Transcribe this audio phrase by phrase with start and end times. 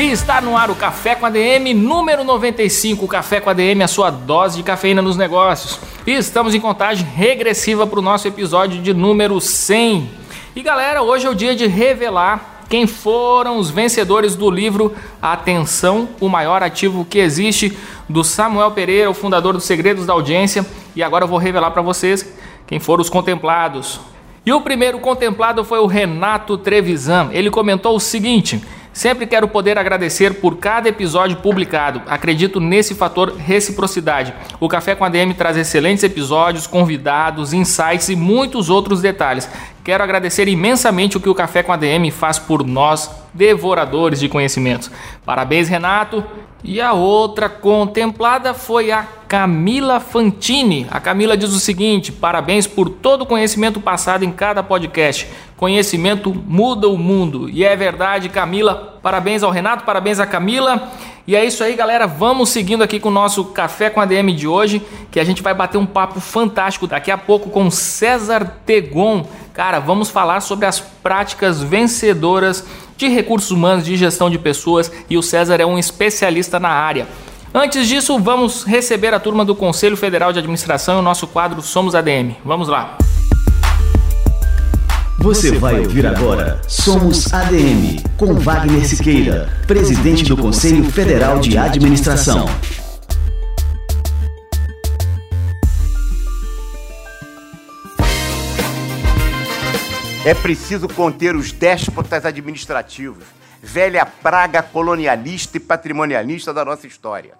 [0.00, 4.08] E está no ar o Café com ADM número 95, Café com ADM, a sua
[4.08, 5.78] dose de cafeína nos negócios.
[6.06, 10.08] E estamos em contagem regressiva para o nosso episódio de número 100.
[10.56, 16.08] E galera, hoje é o dia de revelar quem foram os vencedores do livro Atenção,
[16.18, 17.76] o maior ativo que existe,
[18.08, 20.64] do Samuel Pereira, o fundador dos Segredos da Audiência.
[20.96, 22.26] E agora eu vou revelar para vocês
[22.66, 24.00] quem foram os contemplados.
[24.46, 27.28] E o primeiro contemplado foi o Renato Trevisan.
[27.32, 28.62] Ele comentou o seguinte:
[28.92, 32.02] Sempre quero poder agradecer por cada episódio publicado.
[32.06, 34.34] Acredito nesse fator reciprocidade.
[34.58, 39.48] O Café com a DM traz excelentes episódios, convidados, insights e muitos outros detalhes.
[39.82, 44.28] Quero agradecer imensamente o que o Café com a DM faz por nós, devoradores de
[44.28, 44.90] conhecimentos.
[45.24, 46.22] Parabéns, Renato.
[46.62, 50.86] E a outra contemplada foi a Camila Fantini.
[50.90, 55.26] A Camila diz o seguinte: parabéns por todo o conhecimento passado em cada podcast.
[55.56, 57.48] Conhecimento muda o mundo.
[57.48, 58.98] E é verdade, Camila.
[59.02, 60.90] Parabéns ao Renato, parabéns à Camila.
[61.26, 62.06] E é isso aí, galera.
[62.06, 65.42] Vamos seguindo aqui com o nosso Café com a DM de hoje, que a gente
[65.42, 69.26] vai bater um papo fantástico daqui a pouco com César Tegon.
[69.54, 75.16] Cara, vamos falar sobre as práticas vencedoras de recursos humanos, de gestão de pessoas, e
[75.16, 77.08] o César é um especialista na área.
[77.54, 81.62] Antes disso, vamos receber a turma do Conselho Federal de Administração e o nosso quadro
[81.62, 82.36] Somos ADM.
[82.44, 82.98] Vamos lá.
[85.22, 92.46] Você vai ouvir agora Somos ADM, com Wagner Siqueira, presidente do Conselho Federal de Administração.
[100.24, 103.24] É preciso conter os déspotas administrativos,
[103.62, 107.34] velha praga colonialista e patrimonialista da nossa história.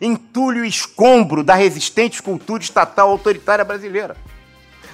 [0.00, 4.16] Entulho e escombro da resistente cultura estatal autoritária brasileira.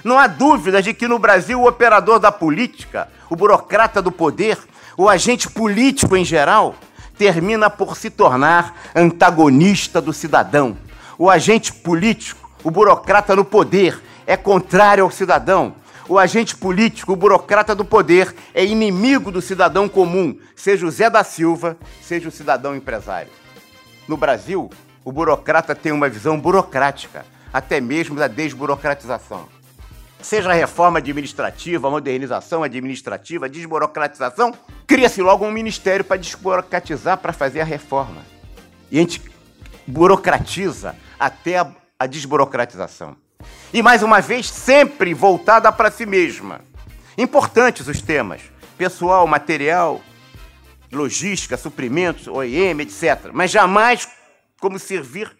[0.03, 4.57] Não há dúvida de que no Brasil o operador da política, o burocrata do poder,
[4.97, 6.75] o agente político em geral,
[7.17, 10.77] termina por se tornar antagonista do cidadão.
[11.17, 15.75] O agente político, o burocrata no poder, é contrário ao cidadão
[16.09, 21.07] o agente político, o burocrata do poder, é inimigo do cidadão comum, seja o Zé
[21.07, 23.31] da Silva, seja o cidadão empresário.
[24.07, 24.71] No Brasil,
[25.05, 27.23] o burocrata tem uma visão burocrática,
[27.53, 29.47] até mesmo da desburocratização.
[30.21, 34.53] Seja reforma administrativa, modernização administrativa, desburocratização,
[34.85, 38.21] cria-se logo um ministério para desburocratizar, para fazer a reforma.
[38.91, 39.21] E a gente
[39.87, 43.15] burocratiza até a, a desburocratização.
[43.73, 46.61] E mais uma vez, sempre voltada para si mesma.
[47.17, 48.41] Importantes os temas:
[48.77, 50.01] pessoal, material,
[50.91, 53.29] logística, suprimentos, OEM, etc.
[53.31, 54.07] Mas jamais
[54.59, 55.31] como servir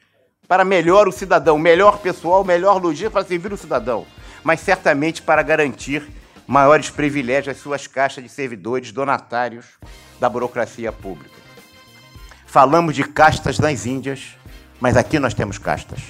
[0.49, 4.03] para melhor o cidadão, melhor pessoal, melhor logística para servir o cidadão,
[4.43, 6.09] mas certamente para garantir
[6.47, 9.67] maiores privilégios às suas caixas de servidores donatários
[10.19, 11.37] da burocracia pública.
[12.47, 14.35] Falamos de castas nas Índias,
[14.81, 16.01] mas aqui nós temos castas.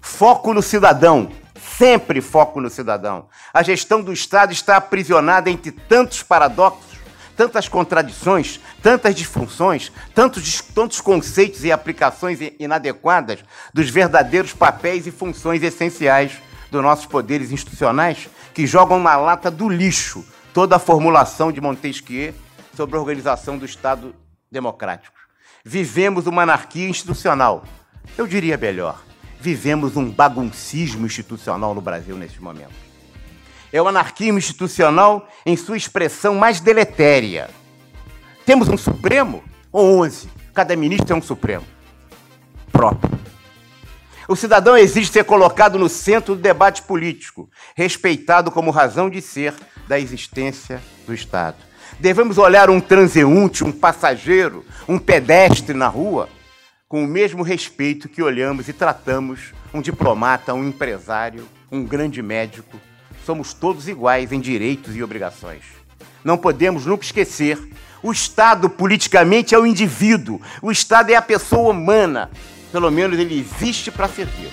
[0.00, 1.30] Foco no cidadão.
[1.76, 3.28] Sempre foco no cidadão.
[3.52, 6.87] A gestão do Estado está aprisionada entre tantos paradoxos,
[7.38, 13.38] tantas contradições, tantas disfunções, tantos, tantos conceitos e aplicações inadequadas
[13.72, 16.32] dos verdadeiros papéis e funções essenciais
[16.70, 20.22] dos nossos poderes institucionais que jogam na lata do lixo
[20.52, 22.34] toda a formulação de Montesquieu
[22.76, 24.14] sobre a organização do Estado
[24.50, 25.16] democrático.
[25.64, 27.64] Vivemos uma anarquia institucional.
[28.18, 29.08] Eu diria melhor
[29.40, 32.87] vivemos um baguncismo institucional no Brasil neste momento.
[33.72, 37.50] É o anarquismo institucional em sua expressão mais deletéria.
[38.46, 40.28] Temos um Supremo ou 11.
[40.54, 41.64] Cada ministro é um Supremo
[42.72, 43.18] próprio.
[44.28, 49.54] O cidadão exige ser colocado no centro do debate político, respeitado como razão de ser
[49.88, 51.56] da existência do Estado.
[51.98, 56.28] Devemos olhar um transeunte, um passageiro, um pedestre na rua
[56.88, 62.80] com o mesmo respeito que olhamos e tratamos um diplomata, um empresário, um grande médico.
[63.28, 65.60] Somos todos iguais em direitos e obrigações.
[66.24, 67.58] Não podemos nunca esquecer:
[68.02, 72.30] o Estado politicamente é o indivíduo, o Estado é a pessoa humana.
[72.72, 74.48] Pelo menos ele existe para servir.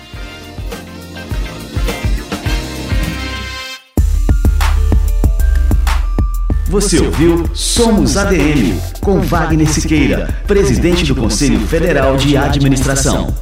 [6.68, 13.34] Você ouviu Somos ADM, com Wagner Siqueira, presidente do Conselho Federal de Administração.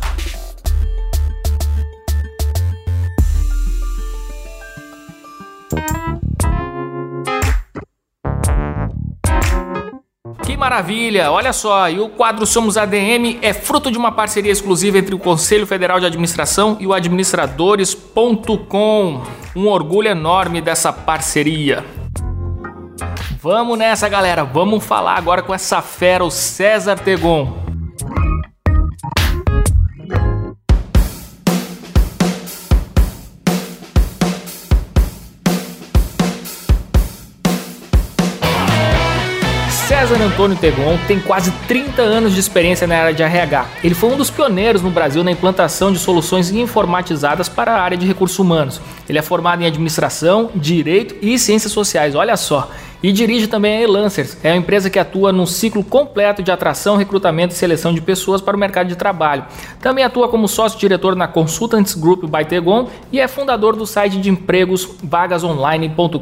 [10.65, 11.31] Maravilha!
[11.31, 15.19] Olha só, e o quadro Somos ADM é fruto de uma parceria exclusiva entre o
[15.19, 19.23] Conselho Federal de Administração e o administradores.com.
[19.55, 21.85] Um orgulho enorme dessa parceria.
[23.43, 24.43] Vamos nessa, galera.
[24.43, 27.63] Vamos falar agora com essa fera, o César Tegon.
[40.23, 43.67] Antônio Tegon tem quase 30 anos de experiência na área de RH.
[43.83, 47.97] Ele foi um dos pioneiros no Brasil na implantação de soluções informatizadas para a área
[47.97, 48.81] de recursos humanos.
[49.09, 52.15] Ele é formado em administração, direito e ciências sociais.
[52.15, 52.71] Olha só,
[53.05, 56.97] e dirige também a Elancers, é uma empresa que atua num ciclo completo de atração,
[56.97, 59.45] recrutamento e seleção de pessoas para o mercado de trabalho.
[59.79, 64.31] Também atua como sócio-diretor na Consultants Group by Tegon e é fundador do site de
[64.31, 66.19] empregos vagasonline.com.br.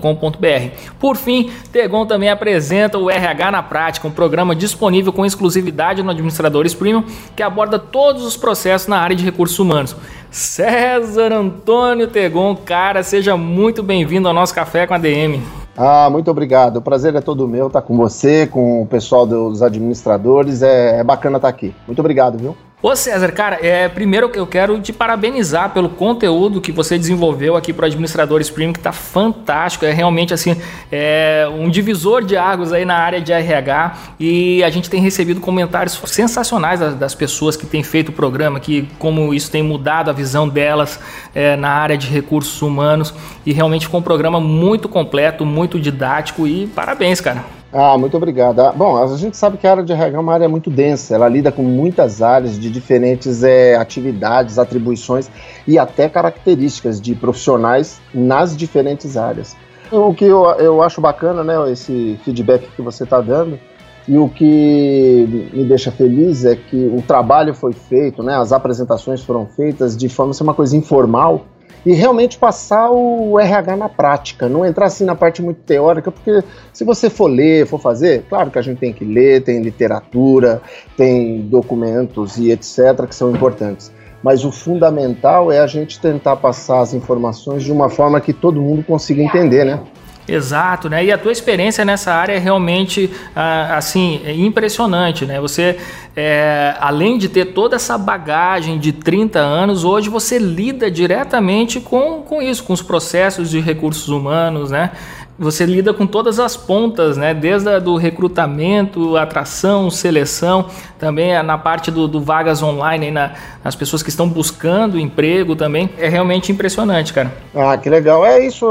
[0.99, 6.11] Por fim, Tegon também apresenta o RH na prática, um programa disponível com exclusividade no
[6.11, 7.05] Administradores Premium
[7.37, 9.95] que aborda todos os processos na área de recursos humanos.
[10.33, 15.62] César Antônio Tegon, cara, seja muito bem-vindo ao nosso Café com a DM.
[15.77, 16.77] Ah, muito obrigado.
[16.77, 20.63] O prazer é todo meu estar com você, com o pessoal dos administradores.
[20.63, 21.75] É, é bacana estar aqui.
[21.87, 22.57] Muito obrigado, viu?
[22.83, 27.73] Ô César, cara, é, primeiro eu quero te parabenizar pelo conteúdo que você desenvolveu aqui
[27.73, 32.73] para o Administradores Premium, que está fantástico, é realmente assim, é um divisor de águas
[32.73, 37.57] aí na área de RH e a gente tem recebido comentários sensacionais das, das pessoas
[37.57, 40.99] que têm feito o programa, que como isso tem mudado a visão delas
[41.33, 43.15] é, na área de recursos humanos.
[43.47, 46.49] E realmente ficou um programa muito completo, muito didático.
[46.49, 47.62] E parabéns, cara.
[47.73, 48.61] Ah, muito obrigado.
[48.61, 51.15] Ah, bom, a gente sabe que a área de RH é uma área muito densa,
[51.15, 55.31] ela lida com muitas áreas de diferentes é, atividades, atribuições
[55.67, 59.57] e até características de profissionais nas diferentes áreas.
[59.91, 63.59] O que eu, eu acho bacana, né, esse feedback que você está dando,
[64.07, 69.23] e o que me deixa feliz é que o trabalho foi feito, né, as apresentações
[69.23, 71.47] foram feitas de forma a ser uma coisa informal,
[71.85, 76.43] e realmente passar o RH na prática, não entrar assim na parte muito teórica, porque
[76.73, 80.63] se você for ler, for fazer, claro que a gente tem que ler, tem literatura,
[80.97, 83.07] tem documentos e etc.
[83.09, 83.93] que são importantes.
[84.23, 88.63] Mas o fundamental é a gente tentar passar as informações de uma forma que todo
[88.63, 89.81] mundo consiga entender, né?
[90.27, 91.05] Exato, né?
[91.05, 95.41] E a tua experiência nessa área é realmente ah, assim impressionante, né?
[95.41, 95.77] Você,
[96.15, 102.23] é, além de ter toda essa bagagem de 30 anos, hoje você lida diretamente com,
[102.23, 104.93] com isso, com os processos de recursos humanos, né?
[105.39, 107.35] Você lida com todas as pontas, né?
[107.35, 110.67] Desde a, do recrutamento, atração, seleção,
[110.99, 113.33] também na parte do, do vagas online, na,
[113.65, 115.91] nas pessoas que estão buscando emprego também.
[115.99, 117.33] É realmente impressionante, cara.
[117.55, 118.25] Ah, que legal.
[118.25, 118.67] É isso,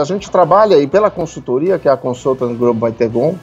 [0.00, 3.36] a gente trabalha aí pela consultoria, que é a Consultant Group by Tegon,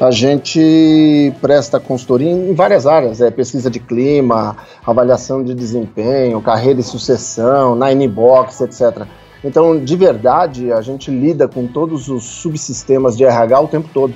[0.00, 4.54] a gente presta consultoria em várias áreas, é pesquisa de clima,
[4.86, 9.06] avaliação de desempenho, carreira e sucessão, nine box, etc.
[9.44, 14.14] Então, de verdade, a gente lida com todos os subsistemas de RH o tempo todo,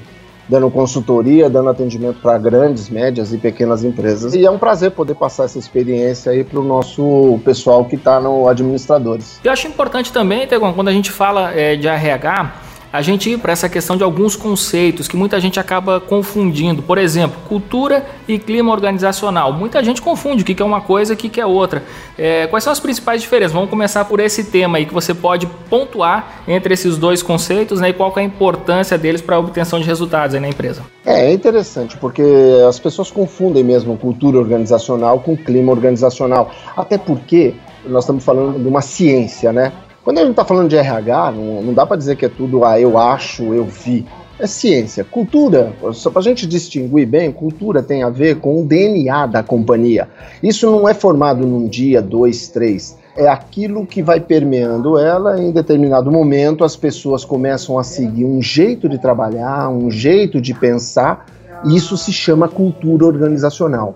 [0.48, 4.34] dando consultoria, dando atendimento para grandes, médias e pequenas empresas.
[4.34, 8.20] E é um prazer poder passar essa experiência aí para o nosso pessoal que está
[8.20, 9.38] no Administradores.
[9.44, 12.52] Eu acho importante também, Tegon, quando a gente fala é, de RH,
[12.92, 16.82] a gente ir para essa questão de alguns conceitos que muita gente acaba confundindo.
[16.82, 19.52] Por exemplo, cultura e clima organizacional.
[19.52, 21.82] Muita gente confunde o que é uma coisa e o que é outra.
[22.18, 23.52] É, quais são as principais diferenças?
[23.52, 27.90] Vamos começar por esse tema aí que você pode pontuar entre esses dois conceitos né,
[27.90, 30.82] e qual é a importância deles para a obtenção de resultados aí na empresa.
[31.04, 32.22] É, é interessante porque
[32.68, 36.50] as pessoas confundem mesmo cultura organizacional com clima organizacional.
[36.76, 37.54] Até porque
[37.86, 39.72] nós estamos falando de uma ciência, né?
[40.02, 42.64] Quando a gente está falando de RH, não, não dá para dizer que é tudo
[42.64, 44.06] ah, eu acho, eu vi.
[44.38, 45.04] É ciência.
[45.04, 49.42] Cultura, só para a gente distinguir bem, cultura tem a ver com o DNA da
[49.42, 50.08] companhia.
[50.42, 52.96] Isso não é formado num dia, dois, três.
[53.14, 55.38] É aquilo que vai permeando ela.
[55.38, 60.54] Em determinado momento, as pessoas começam a seguir um jeito de trabalhar, um jeito de
[60.54, 61.26] pensar.
[61.66, 63.94] E isso se chama cultura organizacional.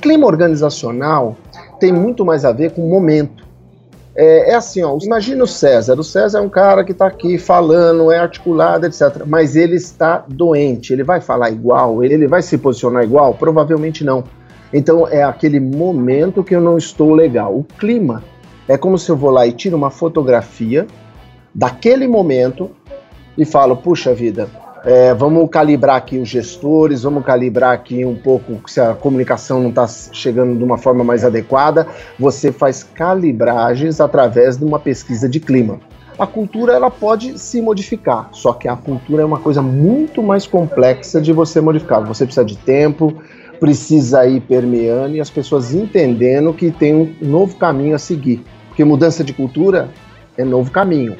[0.00, 1.36] Clima organizacional
[1.80, 3.49] tem muito mais a ver com momento
[4.22, 5.98] é, é, assim, ó, imagina o César.
[5.98, 9.24] O César é um cara que está aqui falando, é articulado, etc.
[9.26, 10.92] Mas ele está doente.
[10.92, 12.04] Ele vai falar igual?
[12.04, 13.32] Ele, vai se posicionar igual?
[13.32, 14.22] Provavelmente não.
[14.74, 17.56] Então é aquele momento que eu não estou legal.
[17.56, 18.22] O clima
[18.68, 20.86] é como se eu vou lá e tiro uma fotografia
[21.54, 22.70] daquele momento
[23.38, 24.50] e falo, puxa vida,
[24.84, 29.68] é, vamos calibrar aqui os gestores, vamos calibrar aqui um pouco se a comunicação não
[29.68, 31.86] está chegando de uma forma mais adequada.
[32.18, 35.80] Você faz calibragens através de uma pesquisa de clima.
[36.18, 40.46] A cultura ela pode se modificar, só que a cultura é uma coisa muito mais
[40.46, 42.02] complexa de você modificar.
[42.04, 43.22] Você precisa de tempo,
[43.58, 48.42] precisa ir permeando e as pessoas entendendo que tem um novo caminho a seguir.
[48.68, 49.90] Porque mudança de cultura
[50.36, 51.16] é novo caminho.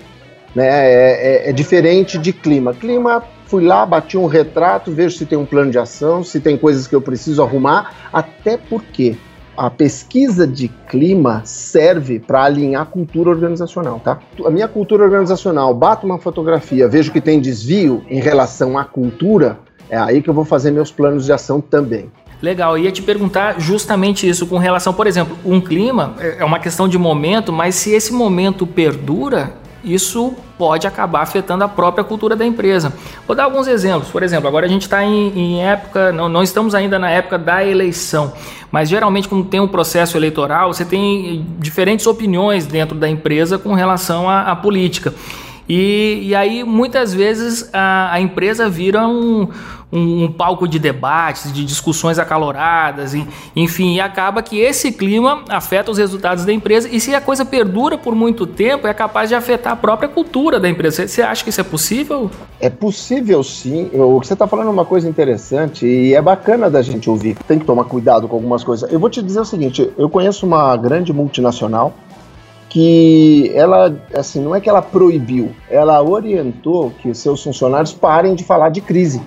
[0.54, 0.66] Né?
[0.66, 2.74] É, é, é diferente de clima.
[2.74, 6.56] Clima fui lá, bati um retrato, vejo se tem um plano de ação, se tem
[6.56, 9.16] coisas que eu preciso arrumar, até porque
[9.56, 14.20] a pesquisa de clima serve para alinhar a cultura organizacional, tá?
[14.46, 19.58] A minha cultura organizacional, bato uma fotografia, vejo que tem desvio em relação à cultura,
[19.90, 22.08] é aí que eu vou fazer meus planos de ação também.
[22.40, 26.58] Legal, eu ia te perguntar justamente isso com relação, por exemplo, um clima é uma
[26.58, 32.36] questão de momento, mas se esse momento perdura, isso pode acabar afetando a própria cultura
[32.36, 32.92] da empresa.
[33.26, 34.10] Vou dar alguns exemplos.
[34.10, 37.38] Por exemplo, agora a gente está em, em, época, não, não estamos ainda na época
[37.38, 38.32] da eleição,
[38.70, 43.72] mas geralmente quando tem um processo eleitoral, você tem diferentes opiniões dentro da empresa com
[43.72, 45.14] relação à, à política.
[45.68, 49.48] E, e, aí muitas vezes a, a empresa vira um,
[49.92, 53.12] um, um, palco de debates, de discussões acaloradas,
[53.54, 56.88] enfim, e acaba que esse clima afeta os resultados da empresa.
[56.90, 60.60] E se a coisa perdura por muito tempo, é capaz de afetar a própria cultura
[60.60, 61.06] da empresa.
[61.06, 62.30] Você acha que isso é possível?
[62.60, 63.90] É possível sim.
[63.92, 67.36] O que você está falando é uma coisa interessante e é bacana da gente ouvir.
[67.46, 68.90] Tem que tomar cuidado com algumas coisas.
[68.92, 71.94] Eu vou te dizer o seguinte: eu conheço uma grande multinacional
[72.70, 78.44] que ela, assim, não é que ela proibiu, ela orientou que seus funcionários parem de
[78.44, 79.20] falar de crise.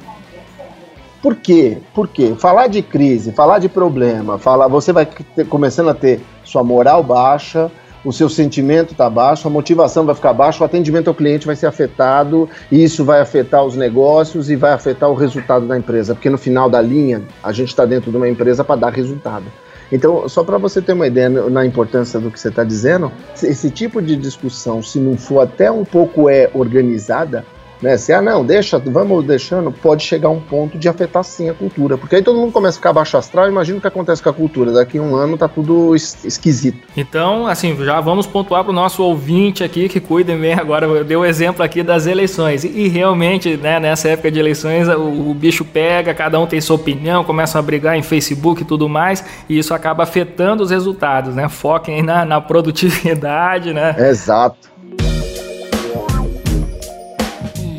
[1.23, 1.77] Por quê?
[1.93, 2.35] Por quê?
[2.37, 7.01] Falar de crise, falar de problema, falar, você vai ter, começando a ter sua moral
[7.01, 7.71] baixa,
[8.03, 11.55] o seu sentimento está baixo, a motivação vai ficar baixa, o atendimento ao cliente vai
[11.55, 16.13] ser afetado, e isso vai afetar os negócios e vai afetar o resultado da empresa,
[16.13, 19.45] porque no final da linha a gente está dentro de uma empresa para dar resultado.
[19.93, 23.09] Então, só para você ter uma ideia na importância do que você está dizendo,
[23.41, 27.45] esse tipo de discussão, se não for até um pouco é organizada,
[27.83, 27.97] né?
[27.97, 31.53] Se, ah, não, deixa, vamos deixando, pode chegar a um ponto de afetar sim a
[31.53, 31.97] cultura.
[31.97, 34.33] Porque aí todo mundo começa a ficar baixo astral, imagina o que acontece com a
[34.33, 34.71] cultura.
[34.71, 36.87] Daqui a um ano tá tudo es esquisito.
[36.95, 40.85] Então, assim, já vamos pontuar pro nosso ouvinte aqui que cuidem bem agora.
[40.85, 42.63] Eu dei o exemplo aqui das eleições.
[42.63, 46.77] E, realmente, né, nessa época de eleições, o, o, bicho pega, cada um tem sua
[46.77, 51.35] opinião, começam a brigar em Facebook e tudo mais, e isso acaba afetando os resultados,
[51.35, 51.49] né?
[51.49, 53.95] Foquem na, na produtividade, né?
[54.09, 54.72] Exato.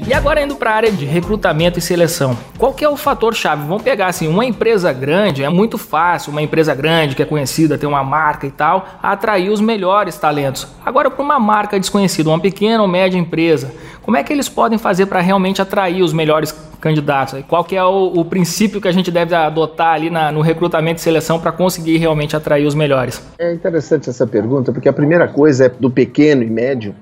[0.06, 2.36] E agora indo para a área de recrutamento e seleção.
[2.58, 3.66] Qual que é o fator chave?
[3.66, 7.78] Vamos pegar assim, uma empresa grande, é muito fácil, uma empresa grande que é conhecida,
[7.78, 10.68] tem uma marca e tal, atrair os melhores talentos.
[10.84, 14.76] Agora para uma marca desconhecida, uma pequena ou média empresa, como é que eles podem
[14.76, 17.42] fazer para realmente atrair os melhores candidatos?
[17.48, 21.00] Qual que é o, o, princípio que a gente deve adotar ali na, no recrutamento
[21.00, 23.22] e seleção para conseguir realmente atrair os melhores?
[23.38, 26.94] É interessante essa pergunta, porque a primeira coisa é do pequeno e médio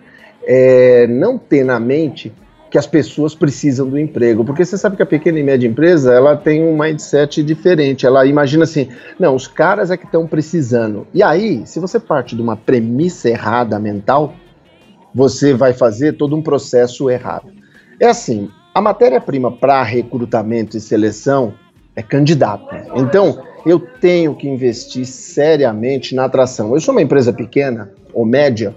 [0.44, 2.32] é não ter na mente
[2.72, 6.10] que as pessoas precisam do emprego, porque você sabe que a pequena e média empresa
[6.14, 8.06] ela tem um mindset diferente.
[8.06, 8.88] Ela imagina assim,
[9.18, 11.06] não, os caras é que estão precisando.
[11.12, 14.32] E aí, se você parte de uma premissa errada mental,
[15.14, 17.52] você vai fazer todo um processo errado.
[18.00, 21.52] É assim, a matéria-prima para recrutamento e seleção
[21.94, 22.74] é candidato.
[22.96, 26.72] Então, eu tenho que investir seriamente na atração.
[26.72, 28.74] Eu sou uma empresa pequena ou média,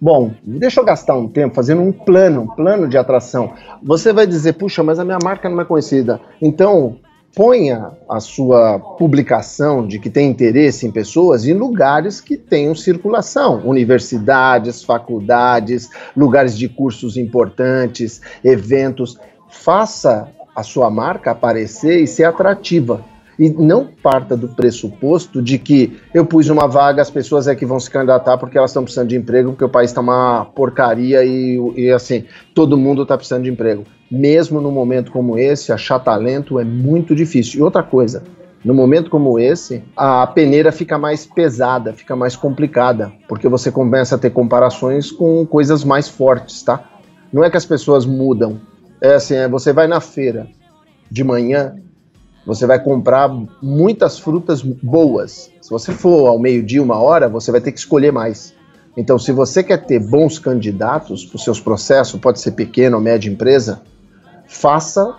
[0.00, 3.52] Bom, deixa eu gastar um tempo fazendo um plano, um plano de atração.
[3.82, 6.20] Você vai dizer, puxa, mas a minha marca não é conhecida.
[6.40, 6.98] Então,
[7.34, 13.60] ponha a sua publicação de que tem interesse em pessoas em lugares que tenham circulação,
[13.64, 19.18] universidades, faculdades, lugares de cursos importantes, eventos.
[19.48, 23.04] Faça a sua marca aparecer e ser atrativa.
[23.38, 27.64] E não parta do pressuposto de que eu pus uma vaga, as pessoas é que
[27.64, 31.24] vão se candidatar porque elas estão precisando de emprego, porque o país está uma porcaria
[31.24, 33.84] e, e assim, todo mundo está precisando de emprego.
[34.10, 37.60] Mesmo num momento como esse, achar talento é muito difícil.
[37.60, 38.24] E outra coisa,
[38.64, 44.16] no momento como esse, a peneira fica mais pesada, fica mais complicada, porque você começa
[44.16, 46.82] a ter comparações com coisas mais fortes, tá?
[47.32, 48.60] Não é que as pessoas mudam.
[49.00, 50.48] É assim, é, você vai na feira
[51.10, 51.76] de manhã,
[52.48, 53.28] você vai comprar
[53.60, 55.50] muitas frutas boas.
[55.60, 58.54] Se você for ao meio-dia, uma hora, você vai ter que escolher mais.
[58.96, 63.02] Então, se você quer ter bons candidatos para os seus processos, pode ser pequena ou
[63.02, 63.82] média empresa,
[64.46, 65.14] faça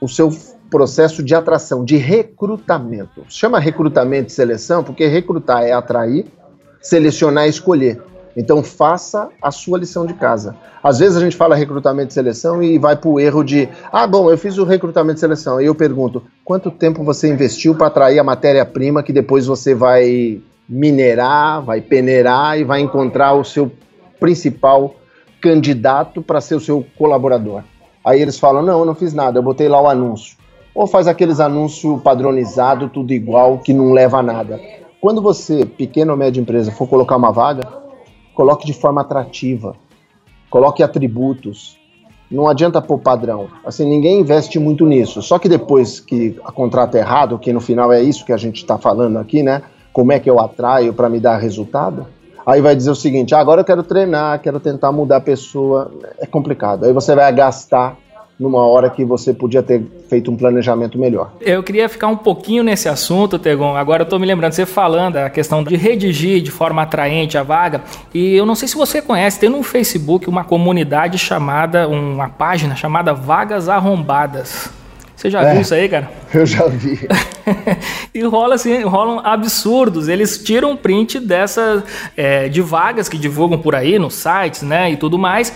[0.00, 0.36] o seu
[0.68, 3.24] processo de atração, de recrutamento.
[3.28, 6.26] Chama recrutamento e seleção porque recrutar é atrair,
[6.80, 8.02] selecionar é escolher.
[8.36, 10.56] Então faça a sua lição de casa.
[10.82, 14.06] Às vezes a gente fala recrutamento e seleção e vai para o erro de, ah,
[14.06, 15.60] bom, eu fiz o recrutamento e seleção.
[15.60, 20.40] E eu pergunto, quanto tempo você investiu para atrair a matéria-prima que depois você vai
[20.68, 23.70] minerar, vai peneirar e vai encontrar o seu
[24.18, 24.94] principal
[25.40, 27.62] candidato para ser o seu colaborador?
[28.04, 30.36] Aí eles falam, não, eu não fiz nada, eu botei lá o anúncio.
[30.74, 34.58] Ou faz aqueles anúncios padronizados, tudo igual, que não leva a nada.
[35.00, 37.62] Quando você, pequena ou média empresa, for colocar uma vaga,
[38.34, 39.74] coloque de forma atrativa,
[40.50, 41.78] coloque atributos.
[42.30, 43.48] Não adianta pôr padrão.
[43.64, 45.20] Assim, ninguém investe muito nisso.
[45.20, 48.38] Só que depois que a contrata é errado, que no final é isso que a
[48.38, 49.62] gente está falando aqui, né?
[49.92, 52.06] Como é que eu atraio para me dar resultado?
[52.46, 55.90] Aí vai dizer o seguinte: ah, agora eu quero treinar, quero tentar mudar a pessoa.
[56.18, 56.84] É complicado.
[56.84, 57.98] Aí você vai gastar
[58.42, 61.32] numa hora que você podia ter feito um planejamento melhor.
[61.40, 63.76] Eu queria ficar um pouquinho nesse assunto, Tegon.
[63.76, 67.42] Agora eu estou me lembrando, você falando a questão de redigir de forma atraente a
[67.42, 67.82] vaga,
[68.12, 72.74] e eu não sei se você conhece, tem no Facebook uma comunidade chamada, uma página
[72.74, 74.70] chamada Vagas Arrombadas.
[75.22, 76.10] Você já é, viu isso aí, cara?
[76.34, 76.98] Eu já vi.
[78.12, 80.08] e rola assim, rolam absurdos.
[80.08, 81.84] Eles tiram print dessa
[82.16, 85.52] é, de vagas que divulgam por aí nos sites, né, e tudo mais.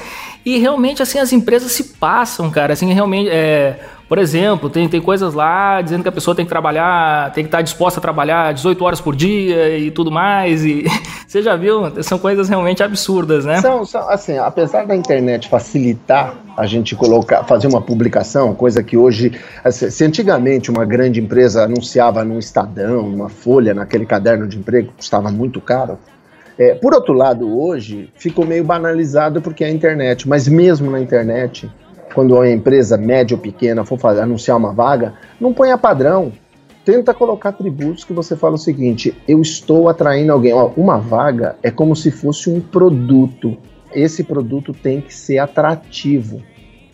[0.46, 2.72] E realmente, assim, as empresas se passam, cara.
[2.72, 6.48] Assim, realmente, é, por exemplo, tem, tem coisas lá dizendo que a pessoa tem que
[6.48, 10.64] trabalhar, tem que estar disposta a trabalhar 18 horas por dia e tudo mais.
[10.64, 10.84] E
[11.26, 12.00] você já viu?
[12.00, 13.60] São coisas realmente absurdas, né?
[13.60, 18.96] São, são assim, apesar da internet facilitar a gente colocar, fazer uma publicação, coisa que
[18.96, 19.32] hoje,
[19.64, 24.92] assim, se antigamente uma grande empresa anunciava num Estadão, numa folha, naquele caderno de emprego,
[24.96, 25.98] custava muito caro
[26.58, 30.98] é, por outro lado, hoje ficou meio banalizado porque é a internet, mas mesmo na
[31.00, 31.70] internet,
[32.14, 36.32] quando uma empresa média ou pequena for fazer, anunciar uma vaga, não ponha padrão.
[36.82, 40.54] Tenta colocar atributos que você fala o seguinte: eu estou atraindo alguém.
[40.54, 43.56] Ó, uma vaga é como se fosse um produto.
[43.92, 46.42] Esse produto tem que ser atrativo.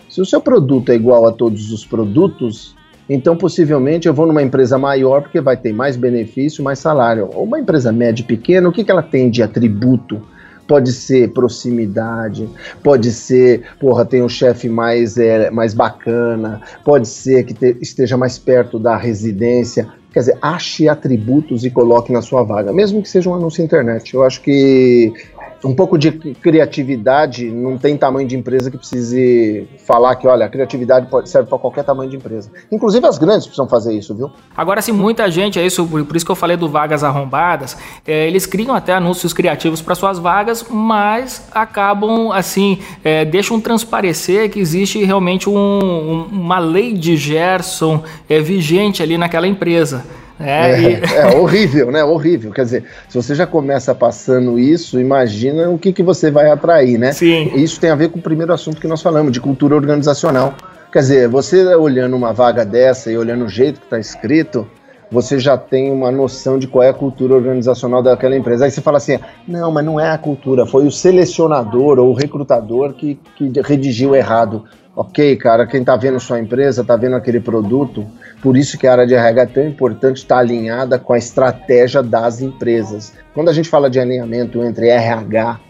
[0.09, 2.75] Se o seu produto é igual a todos os produtos,
[3.13, 7.29] então, possivelmente, eu vou numa empresa maior porque vai ter mais benefício, mais salário.
[7.35, 10.23] Ou uma empresa média e pequena, o que, que ela tem de atributo?
[10.67, 12.49] Pode ser proximidade,
[12.83, 18.17] pode ser, porra, tem um chefe mais, é, mais bacana, pode ser que te, esteja
[18.17, 19.89] mais perto da residência.
[20.13, 24.15] Quer dizer, ache atributos e coloque na sua vaga, mesmo que seja um anúncio internet.
[24.15, 25.13] Eu acho que
[25.65, 30.49] um pouco de criatividade não tem tamanho de empresa que precise falar que, olha, a
[30.49, 32.51] criatividade pode, serve para qualquer tamanho de empresa.
[32.71, 34.31] Inclusive as grandes precisam fazer isso, viu?
[34.57, 38.27] Agora, se muita gente, é isso, por isso que eu falei do vagas arrombadas, é,
[38.27, 44.59] eles criam até anúncios criativos para suas vagas, mas acabam, assim, é, deixam transparecer que
[44.59, 50.05] existe realmente um, um, uma lei de Gerson é, vigente ali naquela empresa.
[50.41, 51.05] É, é, e...
[51.15, 52.05] é, horrível, né?
[52.05, 52.53] Horrível.
[52.53, 56.99] Quer dizer, se você já começa passando isso, imagina o que, que você vai atrair,
[56.99, 57.13] né?
[57.13, 57.53] Sim.
[57.55, 60.55] Isso tem a ver com o primeiro assunto que nós falamos, de cultura organizacional.
[60.93, 64.67] Quer dizer, você olhando uma vaga dessa e olhando o jeito que está escrito,
[65.13, 68.65] você já tem uma noção de qual é a cultura organizacional daquela empresa.
[68.65, 72.15] Aí você fala assim: não, mas não é a cultura, foi o selecionador ou o
[72.15, 74.65] recrutador que, que redigiu errado.
[74.95, 78.07] Ok, cara, quem está vendo sua empresa, está vendo aquele produto,
[78.43, 81.19] por isso que a área de RH é tão importante estar tá alinhada com a
[81.19, 83.15] estratégia das empresas.
[83.33, 85.61] Quando a gente fala de alinhamento entre RH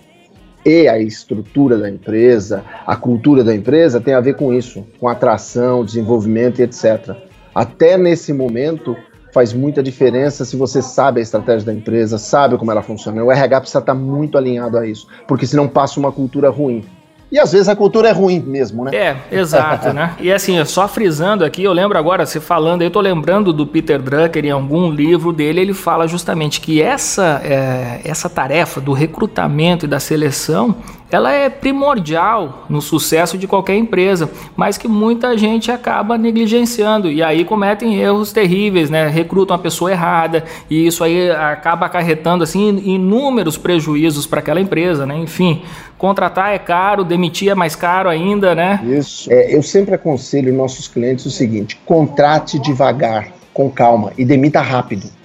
[0.66, 5.08] e a estrutura da empresa, a cultura da empresa, tem a ver com isso, com
[5.08, 7.16] atração, desenvolvimento e etc.
[7.54, 8.96] Até nesse momento,
[9.32, 13.22] faz muita diferença se você sabe a estratégia da empresa, sabe como ela funciona.
[13.22, 16.84] O RH precisa estar muito alinhado a isso, porque senão passa uma cultura ruim.
[17.32, 18.90] E às vezes a cultura é ruim mesmo, né?
[18.94, 20.14] É, exato, né?
[20.20, 24.02] E assim, só frisando aqui, eu lembro agora, você falando, eu tô lembrando do Peter
[24.02, 29.86] Drucker em algum livro dele, ele fala justamente que essa, é, essa tarefa do recrutamento
[29.86, 30.76] e da seleção
[31.12, 37.22] ela é primordial no sucesso de qualquer empresa, mas que muita gente acaba negligenciando e
[37.22, 39.08] aí cometem erros terríveis, né?
[39.08, 45.04] Recrutam a pessoa errada e isso aí acaba acarretando assim inúmeros prejuízos para aquela empresa,
[45.04, 45.18] né?
[45.18, 45.62] Enfim,
[45.98, 48.80] contratar é caro, demitir é mais caro ainda, né?
[48.82, 49.30] Isso.
[49.30, 55.21] É, eu sempre aconselho nossos clientes o seguinte: contrate devagar, com calma e demita rápido.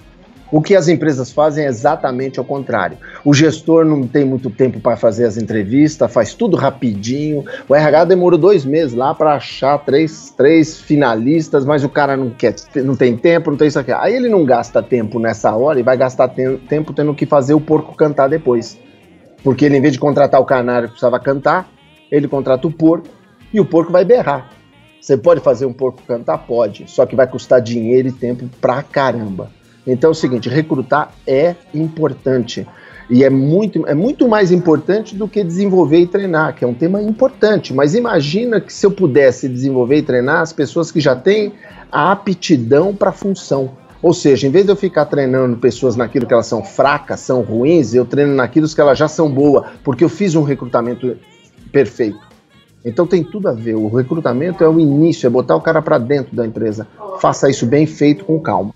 [0.50, 2.96] O que as empresas fazem é exatamente ao contrário.
[3.22, 7.44] O gestor não tem muito tempo para fazer as entrevistas, faz tudo rapidinho.
[7.68, 12.30] O RH demorou dois meses lá para achar três, três finalistas, mas o cara não
[12.30, 13.92] quer, não tem tempo, não tem isso aqui.
[13.92, 17.60] Aí ele não gasta tempo nessa hora e vai gastar tempo tendo que fazer o
[17.60, 18.78] porco cantar depois.
[19.44, 21.68] Porque ele, em vez de contratar o canário que precisava cantar,
[22.10, 23.08] ele contrata o porco
[23.52, 24.50] e o porco vai berrar.
[24.98, 26.38] Você pode fazer um porco cantar?
[26.38, 29.57] Pode, só que vai custar dinheiro e tempo pra caramba.
[29.88, 32.66] Então é o seguinte, recrutar é importante.
[33.10, 36.74] E é muito, é muito mais importante do que desenvolver e treinar, que é um
[36.74, 37.72] tema importante.
[37.72, 41.54] Mas imagina que se eu pudesse desenvolver e treinar as pessoas que já têm
[41.90, 43.70] a aptidão para a função.
[44.02, 47.40] Ou seja, em vez de eu ficar treinando pessoas naquilo que elas são fracas, são
[47.40, 51.16] ruins, eu treino naquilo que elas já são boas, porque eu fiz um recrutamento
[51.72, 52.20] perfeito.
[52.84, 53.74] Então tem tudo a ver.
[53.74, 56.86] O recrutamento é o início, é botar o cara para dentro da empresa.
[57.20, 58.72] Faça isso bem feito, com calma.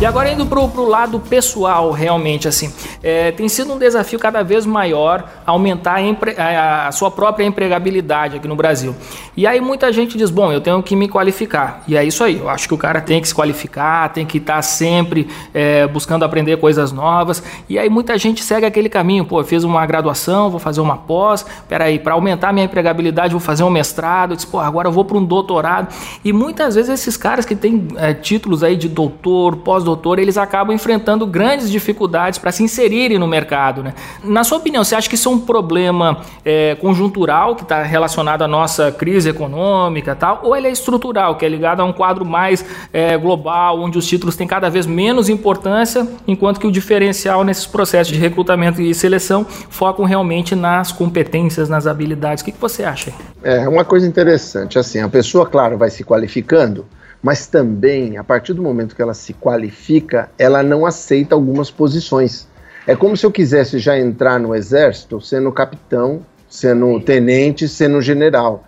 [0.00, 4.44] E agora indo pro, pro lado pessoal, realmente, assim, é, tem sido um desafio cada
[4.44, 5.98] vez maior aumentar
[6.36, 8.94] a, a, sua própria empregabilidade aqui no Brasil.
[9.34, 11.82] E aí muita gente diz, bom, eu tenho que me qualificar.
[11.88, 14.38] E é isso aí, eu acho que o cara tem que se qualificar, tem que
[14.38, 17.42] estar tá sempre é, buscando aprender coisas novas.
[17.68, 21.46] E aí muita gente segue aquele caminho, pô, fiz uma graduação, vou fazer uma pós,
[21.66, 25.16] peraí, para aumentar minha empregabilidade vou fazer um mestrado, disse, pô, agora eu vou para
[25.16, 25.88] um doutorado.
[26.24, 30.36] E muitas vezes esses caras que têm é, títulos aí de doutor, pós doutor, eles
[30.36, 33.82] acabam enfrentando grandes dificuldades para se inserirem no mercado.
[33.82, 33.94] Né?
[34.22, 38.48] Na sua opinião, você acha que é um problema é, conjuntural que está relacionado à
[38.48, 42.64] nossa crise econômica tal, ou ele é estrutural, que é ligado a um quadro mais
[42.92, 47.66] é, global, onde os títulos têm cada vez menos importância, enquanto que o diferencial nesses
[47.66, 52.42] processos de recrutamento e seleção focam realmente nas competências, nas habilidades.
[52.42, 53.12] O que, que você acha?
[53.42, 56.84] É uma coisa interessante, assim, a pessoa, claro, vai se qualificando,
[57.22, 62.47] mas também, a partir do momento que ela se qualifica, ela não aceita algumas posições.
[62.88, 68.64] É como se eu quisesse já entrar no exército sendo capitão, sendo tenente, sendo general.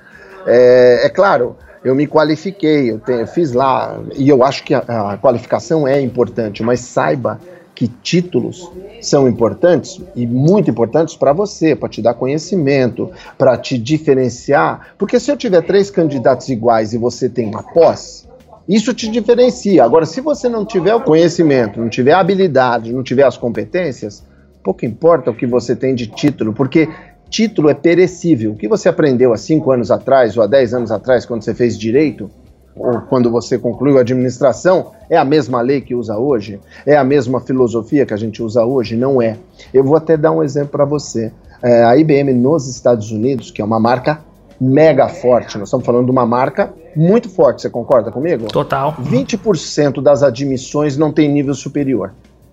[0.46, 4.74] É, é claro, eu me qualifiquei, eu, tenho, eu, fiz lá, e eu acho que
[4.74, 4.80] a,
[5.12, 7.40] a qualificação é importante, mas saiba
[7.74, 13.78] que títulos são importantes e muito importantes para você, para te dar conhecimento, para te
[13.78, 14.88] diferenciar.
[14.98, 18.28] Porque se eu tiver três candidatos iguais e você tem uma pós,
[18.70, 19.84] isso te diferencia.
[19.84, 24.24] Agora, se você não tiver o conhecimento, não tiver a habilidade, não tiver as competências,
[24.62, 26.88] pouco importa o que você tem de título, porque
[27.28, 28.52] título é perecível.
[28.52, 31.52] O que você aprendeu há cinco anos atrás ou há dez anos atrás, quando você
[31.52, 32.30] fez direito,
[32.76, 36.60] ou quando você concluiu a administração, é a mesma lei que usa hoje?
[36.86, 38.94] É a mesma filosofia que a gente usa hoje?
[38.96, 39.36] Não é.
[39.74, 41.32] Eu vou até dar um exemplo para você.
[41.60, 44.20] É, a IBM nos Estados Unidos, que é uma marca
[44.60, 45.58] mega forte.
[45.58, 48.46] Nós estamos falando de uma marca muito forte, você concorda comigo?
[48.48, 48.94] Total.
[49.00, 52.12] 20% das admissões não tem nível superior.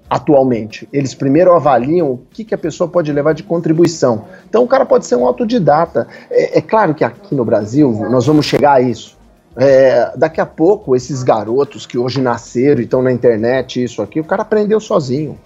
[0.10, 4.26] Atualmente, eles primeiro avaliam o que, que a pessoa pode levar de contribuição.
[4.48, 6.08] Então, o cara pode ser um autodidata.
[6.30, 9.18] É, é claro que aqui no Brasil nós vamos chegar a isso.
[9.58, 14.20] É, daqui a pouco, esses garotos que hoje nasceram e estão na internet, isso aqui,
[14.20, 15.38] o cara aprendeu sozinho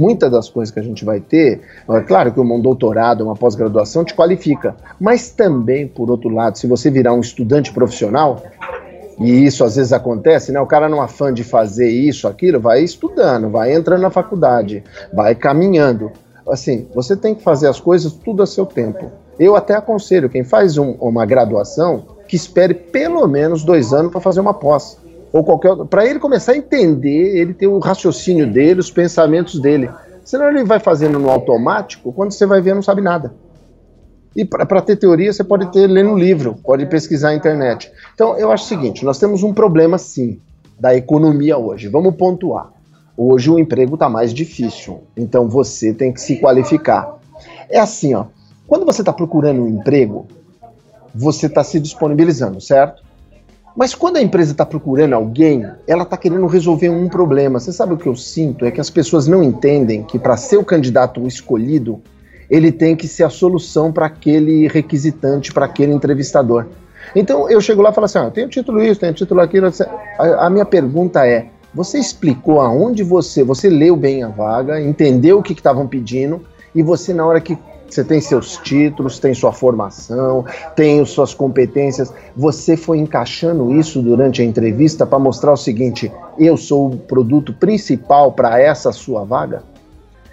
[0.00, 4.02] muitas das coisas que a gente vai ter, é claro que um doutorado, uma pós-graduação
[4.02, 8.42] te qualifica, mas também, por outro lado, se você virar um estudante profissional,
[9.18, 10.58] e isso às vezes acontece, né?
[10.58, 14.82] O cara não afã de fazer isso, aquilo, vai estudando, vai entrando na faculdade,
[15.12, 16.10] vai caminhando.
[16.48, 19.12] Assim, você tem que fazer as coisas tudo a seu tempo.
[19.38, 24.20] Eu até aconselho quem faz um, uma graduação que espere pelo menos dois anos para
[24.22, 24.96] fazer uma pós
[25.32, 29.90] ou qualquer para ele começar a entender, ele ter o raciocínio dele, os pensamentos dele.
[30.24, 33.32] Senão ele vai fazendo no automático, quando você vai ver não sabe nada.
[34.34, 37.90] E para ter teoria, você pode ter lendo livro, pode pesquisar na internet.
[38.14, 40.40] Então, eu acho o seguinte: nós temos um problema sim
[40.78, 41.88] da economia hoje.
[41.88, 42.70] Vamos pontuar.
[43.16, 47.18] Hoje o emprego está mais difícil, então você tem que se qualificar.
[47.68, 48.26] É assim, ó.
[48.66, 50.26] Quando você está procurando um emprego,
[51.14, 53.02] você está se disponibilizando, certo?
[53.76, 57.60] Mas quando a empresa está procurando alguém, ela está querendo resolver um problema.
[57.60, 58.64] Você sabe o que eu sinto?
[58.64, 62.00] É que as pessoas não entendem que para ser o candidato escolhido,
[62.50, 66.66] ele tem que ser a solução para aquele requisitante, para aquele entrevistador.
[67.14, 69.68] Então eu chego lá e falo assim: ah, eu título isso, tenho título aquilo.
[70.18, 75.38] A, a minha pergunta é: você explicou aonde você, você leu bem a vaga, entendeu
[75.38, 76.42] o que estavam pedindo,
[76.74, 77.56] e você, na hora que
[77.94, 80.44] você tem seus títulos, tem sua formação,
[80.76, 82.12] tem suas competências.
[82.36, 87.52] Você foi encaixando isso durante a entrevista para mostrar o seguinte: eu sou o produto
[87.52, 89.62] principal para essa sua vaga?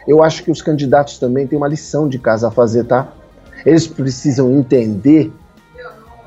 [0.07, 3.11] Eu acho que os candidatos também têm uma lição de casa a fazer, tá?
[3.65, 5.31] Eles precisam entender